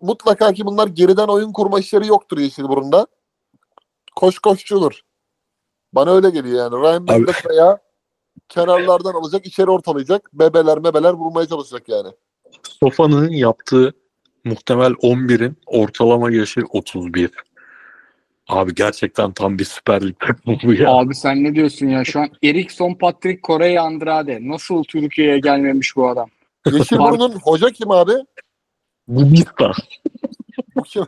mutlaka 0.00 0.52
ki 0.52 0.66
bunlar 0.66 0.86
geriden 0.86 1.26
oyun 1.26 1.52
kurma 1.52 1.80
işleri 1.80 2.06
yoktur 2.06 2.38
Yeşilburun'da. 2.38 3.06
Koş 4.16 4.38
koşçudur. 4.38 5.00
Bana 5.92 6.10
öyle 6.10 6.30
geliyor 6.30 6.58
yani. 6.58 6.82
Ryan 6.82 7.26
veya 7.50 7.78
kenarlardan 8.48 9.14
alacak, 9.14 9.46
içeri 9.46 9.70
ortalayacak. 9.70 10.30
Bebeler 10.32 10.78
mebeler 10.78 11.12
vurmaya 11.12 11.46
çalışacak 11.46 11.88
yani. 11.88 12.08
Sofa'nın 12.62 13.30
yaptığı 13.30 13.94
muhtemel 14.44 14.92
11'in 14.92 15.56
ortalama 15.66 16.30
yaşı 16.30 16.60
31. 16.70 17.30
Abi 18.48 18.74
gerçekten 18.74 19.32
tam 19.32 19.58
bir 19.58 19.64
Süper 19.64 20.08
Lig 20.08 20.18
takımı 20.20 20.56
bu 20.64 20.74
ya. 20.74 20.90
Abi 20.90 21.14
sen 21.14 21.44
ne 21.44 21.54
diyorsun 21.54 21.86
ya? 21.86 22.04
Şu 22.04 22.20
an 22.20 22.30
Erikson, 22.42 22.94
Patrick, 22.94 23.40
Corey, 23.42 23.78
Andrade. 23.78 24.38
Nasıl 24.42 24.84
Türkiye'ye 24.84 25.38
gelmemiş 25.38 25.96
bu 25.96 26.08
adam? 26.08 26.30
Yeşilburun'un 26.66 27.38
hoca 27.42 27.70
kim 27.70 27.90
abi? 27.90 28.12
Bu 29.08 29.32
bir 29.32 29.46
da. 29.60 29.72
Bu 30.76 30.82
kim? 30.82 31.06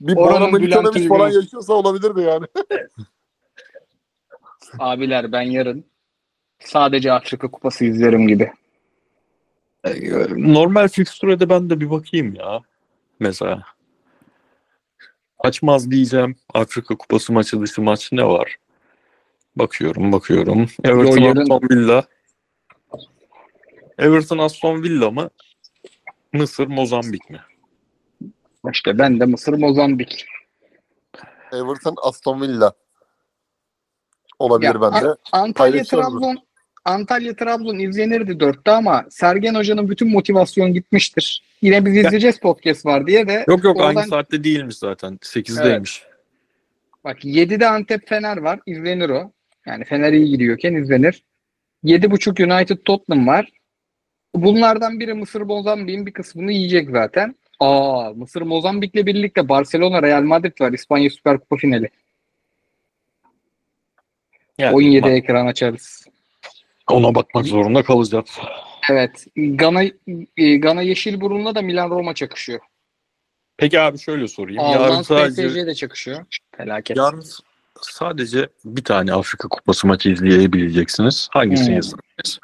Bir 0.00 0.16
Oranın 0.16 0.40
Bülent 0.52 0.52
Militonovic 0.60 1.08
falan 1.08 1.26
Uygun. 1.26 1.40
yaşıyorsa 1.40 1.72
olabilirdi 1.72 2.20
yani. 2.20 2.46
Abiler 4.78 5.32
ben 5.32 5.42
yarın 5.42 5.84
sadece 6.58 7.12
Afrika 7.12 7.50
Kupası 7.50 7.84
izlerim 7.84 8.28
gibi. 8.28 8.52
Normal 10.36 10.88
fikstürede 10.88 11.48
ben 11.48 11.70
de 11.70 11.80
bir 11.80 11.90
bakayım 11.90 12.34
ya. 12.34 12.60
Mesela. 13.20 13.62
Açmaz 15.38 15.90
diyeceğim. 15.90 16.36
Afrika 16.54 16.96
Kupası 16.96 17.32
maçı 17.32 17.60
dışı 17.60 17.82
maç 17.82 18.12
ne 18.12 18.24
var? 18.26 18.56
Bakıyorum 19.56 20.12
bakıyorum. 20.12 20.68
Everton 20.84 21.18
yarın- 21.18 21.40
Aston 21.40 21.60
Villa. 21.70 22.04
Everton 23.98 24.38
Aston 24.38 24.82
Villa 24.82 25.10
mı? 25.10 25.30
Mısır 26.32 26.66
Mozambik 26.66 27.30
mi? 27.30 27.40
İşte 28.72 28.98
ben 28.98 29.20
de 29.20 29.24
Mısır 29.24 29.52
Mozambik. 29.52 30.26
Everton 31.52 31.94
Aston 32.02 32.40
Villa. 32.42 32.72
Olabilir 34.38 34.74
Ya, 34.74 34.80
bende. 34.80 35.06
Antalya. 35.32 35.84
Trabzon 35.84 36.38
Antalya 36.84 37.36
Trabzon 37.36 37.78
izlenirdi 37.78 38.40
dörtte 38.40 38.70
ama 38.70 39.04
Sergen 39.10 39.54
Hoca'nın 39.54 39.90
bütün 39.90 40.10
motivasyon 40.10 40.72
gitmiştir. 40.74 41.42
Yine 41.62 41.84
biz 41.86 41.96
izleyeceğiz 41.96 42.38
podcast 42.40 42.86
var 42.86 43.06
diye 43.06 43.28
de 43.28 43.44
Yok 43.48 43.64
yok 43.64 43.76
aynı 43.80 43.86
Oradan- 43.98 44.08
saatte 44.08 44.44
değilmiş 44.44 44.76
zaten. 44.76 45.18
8'deymiş. 45.22 46.02
bak 47.04 47.24
7'de 47.24 47.68
Antep 47.68 48.08
Fener 48.08 48.36
var 48.36 48.60
izlenir 48.66 49.08
o. 49.10 49.32
Yani 49.66 49.84
Fener 49.84 50.12
iyi 50.12 50.28
gidiyorken 50.30 50.74
izlenir. 50.74 51.24
7.5 51.84 52.40
United 52.40 52.78
Tottenham 52.84 53.26
var. 53.26 53.48
Bunlardan 54.34 55.00
biri 55.00 55.14
Mısır 55.14 55.40
Mozambik'in 55.40 56.06
bir 56.06 56.12
kısmını 56.12 56.52
yiyecek 56.52 56.90
zaten. 56.90 57.34
Aa 57.60 58.10
Mısır 58.16 58.42
Mozambik'le 58.42 59.06
birlikte 59.06 59.48
Barcelona 59.48 60.02
Real 60.02 60.22
Madrid 60.22 60.60
var 60.60 60.72
İspanya 60.72 61.10
Süper 61.10 61.38
Kupa 61.40 61.56
finali. 61.56 61.88
Yani 64.58 64.74
17 64.76 65.02
bak- 65.02 65.10
ekran 65.10 65.46
açarız. 65.46 66.06
ona 66.90 67.14
bakmak 67.14 67.46
zorunda 67.46 67.82
kalacağız. 67.82 68.24
Evet. 68.90 69.26
Gana 69.36 69.82
e, 70.36 70.56
Gana 70.56 70.82
Yeşilburun'la 70.82 71.54
da 71.54 71.62
Milan 71.62 71.90
Roma 71.90 72.14
çakışıyor. 72.14 72.60
Peki 73.56 73.80
abi 73.80 73.98
şöyle 73.98 74.28
sorayım. 74.28 74.62
Yarın 74.62 74.84
Alman 74.84 75.02
sadece, 75.02 75.48
PSG 75.48 75.66
de 75.66 75.74
çakışıyor. 75.74 76.24
Felaket. 76.56 76.96
yarın 76.96 77.24
sadece 77.80 78.48
bir 78.64 78.84
tane 78.84 79.12
Afrika 79.12 79.48
Kupası 79.48 79.86
maçı 79.86 80.10
izleyebileceksiniz. 80.10 81.28
Hangisini 81.32 81.68
Hmm. 81.68 81.78
izlersiniz? 81.78 82.38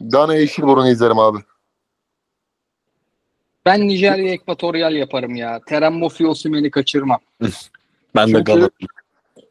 Gana 0.00 0.34
Yeşilburun'u 0.34 0.88
izlerim 0.88 1.18
abi. 1.18 1.38
Ben 3.66 3.88
Nijerya 3.88 4.32
Ekvatoryal 4.32 4.94
yaparım 4.94 5.34
ya. 5.34 5.60
Terem 5.66 5.94
Mofi 5.94 6.26
Osimhen'i 6.26 6.70
kaçırmam. 6.70 7.20
Ben 8.14 8.28
de 8.28 8.32
Çünkü- 8.32 8.44
Gala. 8.44 8.70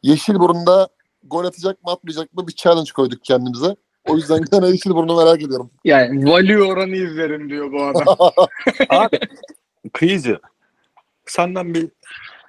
Yeşilburun'da 0.02 0.88
gol 1.24 1.44
atacak 1.44 1.84
mı 1.84 1.92
atmayacak 1.92 2.34
mı 2.34 2.48
bir 2.48 2.52
challenge 2.52 2.90
koyduk 2.94 3.24
kendimize. 3.24 3.76
O 4.08 4.16
yüzden 4.16 4.40
Gana 4.50 4.68
Yeşilburun'u 4.68 5.16
merak 5.16 5.42
ediyorum. 5.42 5.70
Yani 5.84 6.30
value 6.30 6.62
oranı 6.62 6.96
izlerim 6.96 7.48
diyor 7.50 7.72
bu 7.72 7.84
adam. 7.84 8.16
Abi 8.88 9.18
Kıyıcı 9.92 10.38
senden 11.26 11.74
bir 11.74 11.88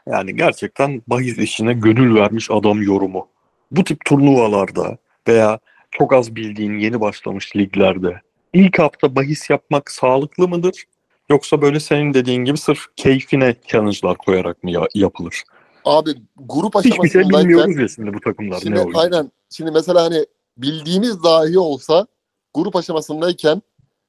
yani 0.07 0.35
gerçekten 0.35 1.01
bahis 1.07 1.37
işine 1.37 1.73
gönül 1.73 2.15
vermiş 2.15 2.51
adam 2.51 2.81
yorumu. 2.81 3.27
Bu 3.71 3.83
tip 3.83 4.05
turnuvalarda 4.05 4.97
veya 5.27 5.59
çok 5.91 6.13
az 6.13 6.35
bildiğin 6.35 6.79
yeni 6.79 7.01
başlamış 7.01 7.55
liglerde 7.55 8.21
ilk 8.53 8.79
hafta 8.79 9.15
bahis 9.15 9.49
yapmak 9.49 9.91
sağlıklı 9.91 10.47
mıdır? 10.47 10.83
Yoksa 11.29 11.61
böyle 11.61 11.79
senin 11.79 12.13
dediğin 12.13 12.45
gibi 12.45 12.57
sırf 12.57 12.79
keyfine 12.95 13.55
challenge'lar 13.67 14.17
koyarak 14.17 14.63
mı 14.63 14.71
ya- 14.71 14.87
yapılır? 14.95 15.43
Abi 15.85 16.11
grup 16.35 16.75
Hiçbir 16.75 16.89
şey 16.89 16.91
aşamasındayken 16.91 17.39
bilmiyoruz 17.39 17.77
ya 17.77 17.87
şimdi 17.87 18.13
bu 18.13 18.19
takımlar 18.19 18.59
Şimdi 18.59 18.75
ne 18.75 18.79
oynuyor. 18.79 18.99
aynen. 19.03 19.31
Şimdi 19.49 19.71
mesela 19.71 20.03
hani 20.03 20.25
bildiğimiz 20.57 21.23
dahi 21.23 21.59
olsa 21.59 22.07
grup 22.53 22.75
aşamasındayken 22.75 23.61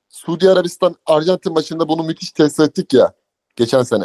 Suudi 0.09 0.51
Arabistan 0.51 0.97
Arjantin 1.07 1.53
maçında 1.53 1.89
bunu 1.89 2.03
müthiş 2.03 2.33
test 2.33 2.61
ettik 2.61 2.93
ya 2.93 3.13
geçen 3.57 3.83
sene. 3.83 4.05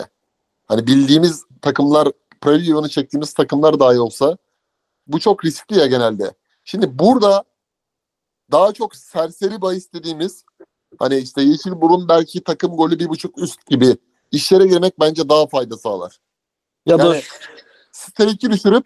Hani 0.65 0.87
bildiğimiz 0.87 1.43
takımlar 1.61 2.07
preview'unu 2.41 2.89
çektiğimiz 2.89 3.33
takımlar 3.33 3.79
dahi 3.79 3.99
olsa 3.99 4.37
bu 5.07 5.19
çok 5.19 5.45
riskli 5.45 5.77
ya 5.79 5.85
genelde. 5.85 6.33
Şimdi 6.63 6.99
burada 6.99 7.43
daha 8.51 8.73
çok 8.73 8.95
serseri 8.95 9.61
bahis 9.61 9.93
dediğimiz 9.93 10.43
hani 10.99 11.17
işte 11.17 11.41
Yeşilburun 11.41 12.07
belki 12.09 12.43
takım 12.43 12.77
golü 12.77 12.99
bir 12.99 13.09
buçuk 13.09 13.37
üst 13.37 13.65
gibi 13.65 13.97
işlere 14.31 14.67
girmek 14.67 14.99
bence 14.99 15.29
daha 15.29 15.47
fayda 15.47 15.77
sağlar. 15.77 16.17
Ya 16.85 16.99
da 16.99 17.05
Yani 17.15 17.23
stake'i 17.91 18.51
düşürüp 18.51 18.85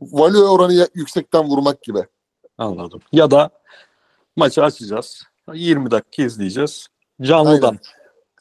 value 0.00 0.42
oranı 0.44 0.88
yüksekten 0.94 1.44
vurmak 1.44 1.82
gibi. 1.82 2.04
anladım. 2.58 3.00
Ya 3.12 3.30
da 3.30 3.50
maçı 4.36 4.64
açacağız. 4.64 5.22
20 5.54 5.90
dakika 5.90 6.22
izleyeceğiz. 6.22 6.86
Canlıdan 7.22 7.68
Aynen. 7.68 7.78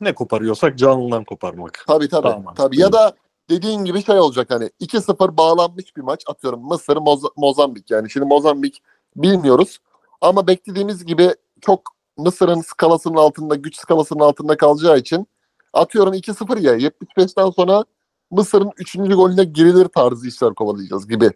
ne 0.02 0.16
koparıyorsak 0.16 0.78
canlıdan 0.78 1.24
koparmak. 1.24 1.84
Tabii 1.88 2.10
tabii. 2.10 2.28
Tamam. 2.30 2.56
tabii. 2.56 2.80
Ya 2.82 2.94
da 2.94 3.16
dediğin 3.50 3.86
gibi 3.86 4.04
şey 4.04 4.20
olacak 4.20 4.48
hani 4.50 4.70
2-0 4.80 5.38
bağlanmış 5.38 5.96
bir 5.98 6.02
maç 6.02 6.24
atıyorum 6.28 6.68
Mısır 6.68 6.98
Moza- 6.98 7.32
Mozambik 7.36 7.92
yani 7.92 8.10
şimdi 8.10 8.26
Mozambik 8.26 8.84
bilmiyoruz 9.16 9.80
ama 10.22 10.48
beklediğimiz 10.48 11.06
gibi 11.06 11.36
çok 11.62 11.82
Mısır'ın 12.18 12.62
skalasının 12.62 13.18
altında 13.18 13.56
güç 13.56 13.78
skalasının 13.78 14.20
altında 14.20 14.58
kalacağı 14.58 14.98
için 14.98 15.28
atıyorum 15.74 16.14
2-0 16.14 16.62
ya 16.62 16.78
75'ten 16.78 17.50
sonra 17.50 17.86
Mısır'ın 18.32 18.72
3. 18.78 18.96
golüne 18.96 19.44
girilir 19.44 19.86
tarzı 19.88 20.28
işler 20.28 20.54
kovalayacağız 20.54 21.08
gibi 21.08 21.32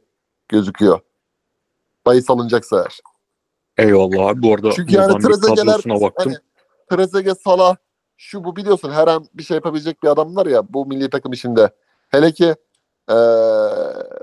gözüküyor. 0.50 1.00
Bahis 2.06 2.30
alınacaksa 2.30 2.78
eğer. 2.78 3.00
Eyvallah 3.78 4.28
abi. 4.28 4.42
Bu 4.44 4.54
arada 4.54 4.72
Çünkü 4.72 4.96
yani 4.96 5.14
kadrosuna 5.14 6.02
baktım. 6.02 6.32
hani 6.32 6.36
Trezeguet, 6.90 7.42
Salah 7.42 7.76
şu 8.18 8.44
bu 8.44 8.56
biliyorsun 8.56 8.92
her 8.92 9.08
an 9.08 9.26
bir 9.34 9.44
şey 9.44 9.56
yapabilecek 9.56 10.04
bir 10.04 10.08
adamlar 10.08 10.46
ya 10.46 10.74
bu 10.74 10.86
milli 10.86 11.10
takım 11.10 11.32
işinde. 11.34 11.70
Hele 12.10 12.32
ki 12.32 12.56
eee, 13.10 13.16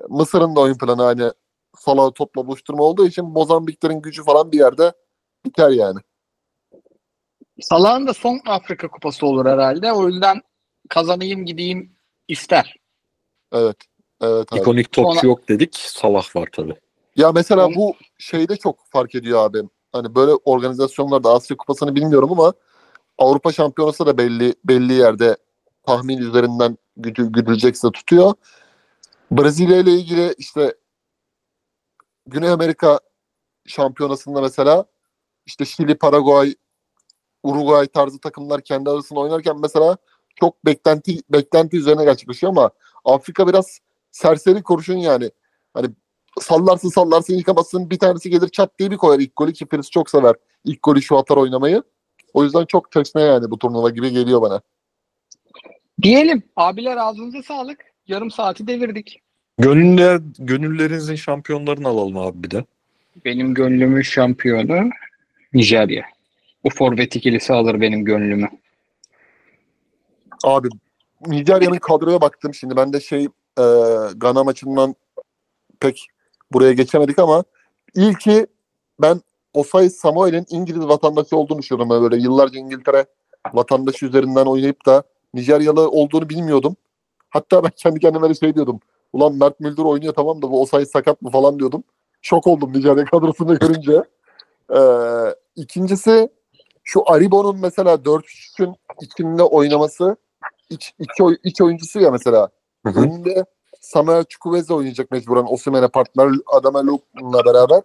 Mısır'ın 0.08 0.56
da 0.56 0.60
oyun 0.60 0.78
planı 0.78 1.02
hani 1.02 1.30
Salah'ı 1.78 2.12
topla 2.12 2.46
buluşturma 2.46 2.82
olduğu 2.82 3.06
için 3.06 3.24
Mozambiklerin 3.24 4.02
gücü 4.02 4.24
falan 4.24 4.52
bir 4.52 4.58
yerde 4.58 4.92
biter 5.52 5.70
yani. 5.70 5.98
Salah'ın 7.60 8.06
da 8.06 8.14
son 8.14 8.40
Afrika 8.46 8.88
Kupası 8.88 9.26
olur 9.26 9.46
herhalde. 9.46 9.92
O 9.92 10.08
yüzden 10.08 10.42
kazanayım 10.88 11.44
gideyim 11.44 11.92
ister. 12.28 12.76
Evet. 13.52 13.76
Evet 14.20 14.52
abi. 14.52 14.60
İkonik 14.60 14.92
topçu 14.92 15.14
Sonra- 15.20 15.26
yok 15.26 15.48
dedik. 15.48 15.74
Salah 15.74 16.36
var 16.36 16.48
tabii. 16.52 16.74
Ya 17.16 17.32
mesela 17.32 17.66
Onu- 17.66 17.76
bu 17.76 17.94
şeyde 18.18 18.56
çok 18.56 18.86
fark 18.86 19.14
ediyor 19.14 19.44
abi. 19.44 19.62
Hani 19.92 20.14
böyle 20.14 20.32
organizasyonlarda 20.32 21.30
Asya 21.30 21.56
Kupası'nı 21.56 21.94
bilmiyorum 21.94 22.32
ama 22.32 22.52
Avrupa 23.18 23.52
Şampiyonası 23.52 24.06
da 24.06 24.18
belli 24.18 24.54
belli 24.64 24.92
yerde 24.92 25.36
tahmin 25.86 26.18
üzerinden 26.18 26.78
güdü, 26.96 27.32
güdülecekse 27.32 27.90
tutuyor. 27.90 28.34
Brezilya 29.30 29.76
ile 29.78 29.90
ilgili 29.90 30.34
işte 30.38 30.74
Güney 32.26 32.48
Amerika 32.50 33.00
Şampiyonası'nda 33.66 34.40
mesela 34.40 34.84
işte 35.46 35.64
Şili, 35.64 35.94
Paraguay, 35.94 36.54
Uruguay 37.42 37.86
tarzı 37.86 38.20
takımlar 38.20 38.60
kendi 38.60 38.90
arasında 38.90 39.20
oynarken 39.20 39.60
mesela 39.60 39.96
çok 40.36 40.66
beklenti 40.66 41.18
beklenti 41.30 41.76
üzerine 41.76 42.04
gerçekleşiyor 42.04 42.52
ama 42.52 42.70
Afrika 43.04 43.48
biraz 43.48 43.78
serseri 44.10 44.62
kurşun 44.62 44.96
yani. 44.96 45.30
Hani 45.74 45.86
sallarsın 46.40 46.88
sallarsın 46.88 47.34
yıkamazsın 47.34 47.90
bir 47.90 47.98
tanesi 47.98 48.30
gelir 48.30 48.48
çat 48.48 48.78
diye 48.78 48.90
bir 48.90 48.96
koyar 48.96 49.20
ilk 49.20 49.36
golü 49.36 49.52
ki 49.52 49.66
Filiz 49.70 49.90
çok 49.90 50.10
sever 50.10 50.34
ilk 50.64 50.82
golü 50.82 51.02
şu 51.02 51.18
atar 51.18 51.36
oynamayı. 51.36 51.82
O 52.34 52.44
yüzden 52.44 52.64
çok 52.64 52.90
teşne 52.90 53.22
yani 53.22 53.50
bu 53.50 53.58
turnuva 53.58 53.90
gibi 53.90 54.10
geliyor 54.10 54.42
bana. 54.42 54.60
Diyelim 56.02 56.42
abiler 56.56 56.96
ağzınıza 56.96 57.42
sağlık. 57.42 57.78
Yarım 58.06 58.30
saati 58.30 58.66
devirdik. 58.66 59.22
Gönüller, 59.58 60.20
gönüllerinizin 60.38 61.14
şampiyonlarını 61.14 61.88
alalım 61.88 62.18
abi 62.18 62.42
bir 62.42 62.50
de. 62.50 62.64
Benim 63.24 63.54
gönlümün 63.54 64.02
şampiyonu 64.02 64.90
Nijerya. 65.54 66.04
Bu 66.64 66.70
forvet 66.70 67.16
ikilisi 67.16 67.52
alır 67.52 67.80
benim 67.80 68.04
gönlümü. 68.04 68.48
Abi 70.44 70.68
Nijerya'nın 71.26 71.78
kadroya 71.78 72.20
baktım 72.20 72.54
şimdi 72.54 72.76
ben 72.76 72.92
de 72.92 73.00
şey 73.00 73.24
e, 73.58 73.64
Gana 74.16 74.44
maçından 74.44 74.94
pek 75.80 76.06
buraya 76.52 76.72
geçemedik 76.72 77.18
ama 77.18 77.44
ilki 77.94 78.46
ben 79.00 79.20
Osay 79.54 79.90
Samuel'in 79.90 80.46
İngiliz 80.50 80.88
vatandaşı 80.88 81.36
olduğunu 81.36 81.58
düşünüyorum. 81.58 81.92
Yani 81.92 82.02
böyle 82.02 82.22
yıllarca 82.22 82.58
İngiltere 82.58 83.06
vatandaşı 83.52 84.06
üzerinden 84.06 84.46
oynayıp 84.46 84.86
da 84.86 85.02
Nijeryalı 85.34 85.90
olduğunu 85.90 86.28
bilmiyordum. 86.28 86.76
Hatta 87.30 87.64
ben 87.64 87.70
kendi 87.76 88.00
kendime 88.00 88.34
şey 88.34 88.54
diyordum. 88.54 88.80
Ulan 89.12 89.34
Mert 89.34 89.60
Müldür 89.60 89.82
oynuyor 89.82 90.14
tamam 90.14 90.42
da 90.42 90.50
bu 90.50 90.62
Osay 90.62 90.86
sakat 90.86 91.22
mı 91.22 91.30
falan 91.30 91.58
diyordum. 91.58 91.84
Şok 92.22 92.46
oldum 92.46 92.72
Nijerya 92.72 93.04
kadrosunu 93.04 93.58
görünce. 93.58 94.02
Ee, 94.70 94.78
ikincisi 95.56 96.28
şu 96.84 97.10
Aribo'nun 97.10 97.60
mesela 97.60 97.94
4-3'ün 97.94 98.74
içinde 99.00 99.42
oynaması 99.42 100.16
iç, 100.70 100.94
iç, 100.98 101.20
oy- 101.20 101.38
iç 101.44 101.60
oyuncusu 101.60 102.00
ya 102.00 102.10
mesela. 102.10 102.48
Hı 102.86 102.90
hı. 102.92 103.00
Önünde 103.00 103.44
Samuel 103.80 104.24
Chukwueze 104.24 104.74
oynayacak 104.74 105.10
mecburen 105.10 105.46
Osimhen'e 105.48 105.88
partner 105.88 106.30
Adama 106.46 106.86
Luke'la 106.86 107.44
beraber. 107.44 107.82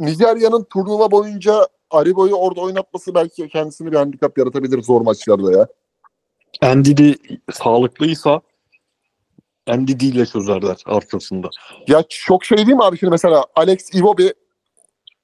Nijerya'nın 0.00 0.64
turnuva 0.64 1.10
boyunca 1.10 1.68
Aribo'yu 1.90 2.34
orada 2.34 2.60
oynatması 2.60 3.14
belki 3.14 3.48
kendisini 3.48 3.92
bir 3.92 3.96
handikap 3.96 4.38
yaratabilir 4.38 4.82
zor 4.82 5.00
maçlarda 5.00 5.52
ya. 5.52 5.66
Endidi 6.62 7.14
sağlıklıysa 7.52 8.40
Endidi 9.66 10.06
ile 10.06 10.26
çözerler 10.26 10.82
arkasında. 10.86 11.50
Ya 11.88 12.04
çok 12.08 12.44
şey 12.44 12.58
değil 12.58 12.68
mi 12.68 12.84
abi 12.84 12.98
şimdi 12.98 13.10
mesela 13.10 13.44
Alex 13.56 13.94
Iwobi 13.94 14.32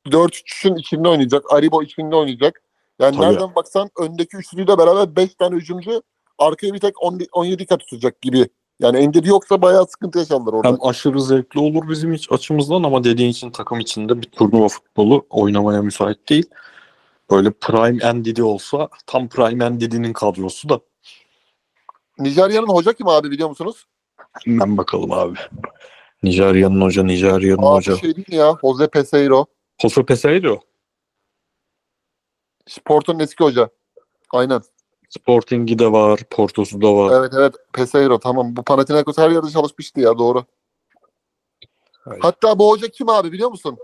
4-3'ün 0.06 0.76
içinde 0.76 1.08
oynayacak. 1.08 1.52
Aribo 1.52 1.82
içinde 1.82 2.16
oynayacak. 2.16 2.62
Yani 3.00 3.16
Tabii. 3.16 3.26
nereden 3.26 3.54
baksan 3.54 3.90
öndeki 3.98 4.36
üçlüyle 4.36 4.78
beraber 4.78 5.16
5 5.16 5.34
tane 5.34 5.56
hücumcu 5.56 6.02
arkaya 6.38 6.74
bir 6.74 6.78
tek 6.78 7.02
10, 7.02 7.20
17 7.32 7.66
kat 7.66 7.80
tutacak 7.80 8.22
gibi. 8.22 8.48
Yani 8.80 8.98
Endidi 8.98 9.28
yoksa 9.28 9.62
bayağı 9.62 9.86
sıkıntı 9.86 10.18
yaşarlar 10.18 10.52
orada. 10.52 10.68
Hem 10.68 10.76
aşırı 10.82 11.22
zevkli 11.22 11.60
olur 11.60 11.88
bizim 11.88 12.12
iç 12.12 12.32
açımızdan 12.32 12.82
ama 12.82 13.04
dediğin 13.04 13.30
için 13.30 13.50
takım 13.50 13.80
içinde 13.80 14.22
bir 14.22 14.26
turnuva 14.26 14.68
futbolu 14.68 15.26
oynamaya 15.30 15.82
müsait 15.82 16.28
değil. 16.28 16.46
Böyle 17.30 17.50
Prime 17.50 18.04
Endidi 18.04 18.42
olsa 18.42 18.88
tam 19.06 19.28
Prime 19.28 19.64
Endidi'nin 19.64 20.12
kadrosu 20.12 20.68
da 20.68 20.80
Nijerya'nın 22.18 22.66
hoca 22.68 22.92
kim 22.92 23.08
abi 23.08 23.30
biliyor 23.30 23.48
musunuz? 23.48 23.86
hemen 24.44 24.76
bakalım 24.78 25.12
abi. 25.12 25.38
Nijerya'nın 26.22 26.80
hoca, 26.80 27.02
Nijerya'nın 27.02 27.62
Abi 27.62 27.66
hoca. 27.66 27.96
şey 27.96 28.16
değil 28.16 28.28
mi 28.28 28.36
ya? 28.36 28.54
Jose 28.60 28.88
Peseiro. 28.88 29.46
Jose 29.82 30.04
Peseiro. 30.06 30.60
Porto'nun 32.84 33.18
eski 33.18 33.44
hoca. 33.44 33.70
Aynen. 34.32 34.60
Sporting'i 35.08 35.78
de 35.78 35.92
var, 35.92 36.20
Porto'su 36.30 36.82
da 36.82 36.94
var. 36.96 37.18
Evet 37.20 37.32
evet 37.34 37.54
Peseiro 37.72 38.18
tamam. 38.18 38.56
Bu 38.56 38.64
Panathinaikos 38.64 39.18
her 39.18 39.30
yerde 39.30 39.50
çalışmıştı 39.50 40.00
ya 40.00 40.18
doğru. 40.18 40.44
Evet. 42.06 42.18
Hatta 42.24 42.58
bu 42.58 42.70
hoca 42.70 42.88
kim 42.88 43.08
abi 43.08 43.32
biliyor 43.32 43.50
musun? 43.50 43.78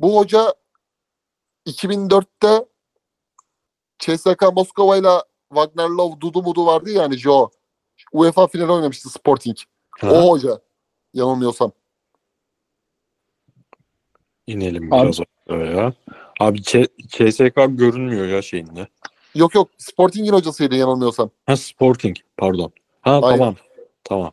Bu 0.00 0.16
hoca 0.18 0.54
2004'te 1.66 2.66
CSKA 3.98 4.50
Moskova 4.50 4.96
ile 4.96 5.22
Wagner 5.48 5.88
Love 5.88 6.20
Dudu 6.20 6.42
Mudu 6.42 6.66
vardı 6.66 6.90
ya 6.90 7.02
hani 7.02 7.16
Joe. 7.18 7.50
UEFA 8.12 8.46
finali 8.46 8.72
oynamıştı 8.72 9.08
Sporting. 9.08 9.56
Ha, 10.00 10.10
O 10.12 10.30
hoca. 10.30 10.60
Yanılmıyorsam. 11.14 11.72
İnelim 14.46 14.92
Abi- 14.92 15.02
biraz 15.06 15.20
aşağıya. 15.48 15.92
Abi 16.40 16.58
Ç- 16.58 16.88
CSK 17.08 17.66
görünmüyor 17.78 18.26
ya 18.26 18.42
şeyinde. 18.42 18.86
Yok 19.34 19.54
yok 19.54 19.70
Sporting'in 19.78 20.32
hocasıydı 20.32 20.74
yanılmıyorsam. 20.74 21.30
Ha 21.46 21.56
Sporting 21.56 22.16
pardon. 22.36 22.72
Ha 23.02 23.20
Aynen. 23.22 23.38
tamam. 23.38 23.54
Tamam. 24.04 24.32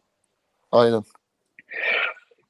Aynen. 0.71 1.04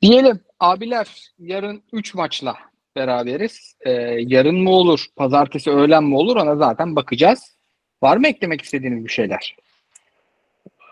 Diyelim 0.02 0.39
abiler 0.60 1.32
yarın 1.39 1.84
3 1.93 2.13
maçla 2.15 2.56
beraberiz. 2.95 3.76
Ee, 3.82 3.91
yarın 4.19 4.56
mı 4.56 4.69
olur, 4.69 5.06
pazartesi 5.15 5.71
öğlen 5.71 6.04
mi 6.04 6.15
olur 6.15 6.36
ona 6.36 6.56
zaten 6.56 6.95
bakacağız. 6.95 7.56
Var 8.04 8.17
mı 8.17 8.28
eklemek 8.28 8.62
istediğiniz 8.62 9.06
bir 9.06 9.10
şeyler? 9.10 9.56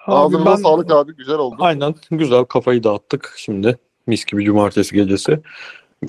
Abi 0.07 0.15
Ağzınıza 0.15 0.45
ben- 0.51 0.55
sağlık 0.55 0.91
abi 0.91 1.15
güzel 1.15 1.35
oldu. 1.35 1.55
Aynen 1.59 1.95
güzel 2.11 2.43
kafayı 2.45 2.83
dağıttık 2.83 3.33
şimdi. 3.37 3.77
Mis 4.07 4.25
gibi 4.25 4.45
cumartesi 4.45 4.95
gecesi. 4.95 5.39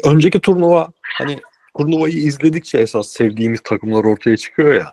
Önceki 0.04 0.40
turnuva 0.40 0.92
hani 1.02 1.38
turnuvayı 1.78 2.14
izledikçe 2.14 2.78
esas 2.78 3.08
sevdiğimiz 3.08 3.60
takımlar 3.60 4.04
ortaya 4.04 4.36
çıkıyor 4.36 4.74
ya. 4.74 4.92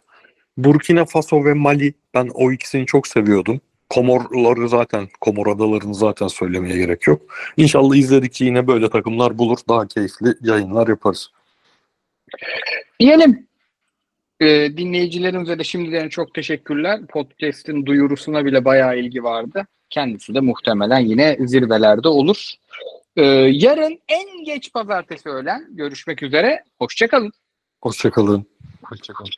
Burkina 0.58 1.06
Faso 1.06 1.46
ve 1.46 1.54
Mali 1.54 1.94
ben 2.14 2.30
o 2.34 2.52
ikisini 2.52 2.86
çok 2.86 3.08
seviyordum. 3.08 3.62
Komorları 3.90 4.70
zaten, 4.70 5.08
Komor 5.22 5.48
adalarını 5.48 5.96
zaten 5.96 6.28
söylemeye 6.28 6.78
gerek 6.78 7.08
yok. 7.08 7.22
İnşallah 7.58 7.96
izledikçe 7.96 8.46
yine 8.46 8.68
böyle 8.68 8.90
takımlar 8.90 9.38
bulur. 9.38 9.58
Daha 9.70 9.88
keyifli 9.88 10.36
yayınlar 10.42 10.88
yaparız. 10.88 11.32
Diyelim 13.00 13.48
e, 14.40 14.78
dinleyicilerimize 14.78 15.60
de 15.60 15.64
şimdiden 15.64 16.10
çok 16.10 16.34
teşekkürler. 16.34 17.00
Podcast'in 17.08 17.86
duyurusuna 17.86 18.46
bile 18.46 18.66
bayağı 18.66 19.00
ilgi 19.00 19.24
vardı. 19.24 19.68
Kendisi 19.90 20.34
de 20.34 20.40
muhtemelen 20.40 21.00
yine 21.00 21.38
zirvelerde 21.40 22.08
olur. 22.08 22.54
E, 23.20 23.26
yarın 23.52 24.00
en 24.08 24.44
geç 24.44 24.74
pazartesi 24.74 25.30
öğlen 25.30 25.68
görüşmek 25.70 26.24
üzere. 26.24 26.64
Hoşçakalın. 26.78 27.32
Hoşçakalın. 27.82 28.46
Hoşçakalın. 28.84 29.32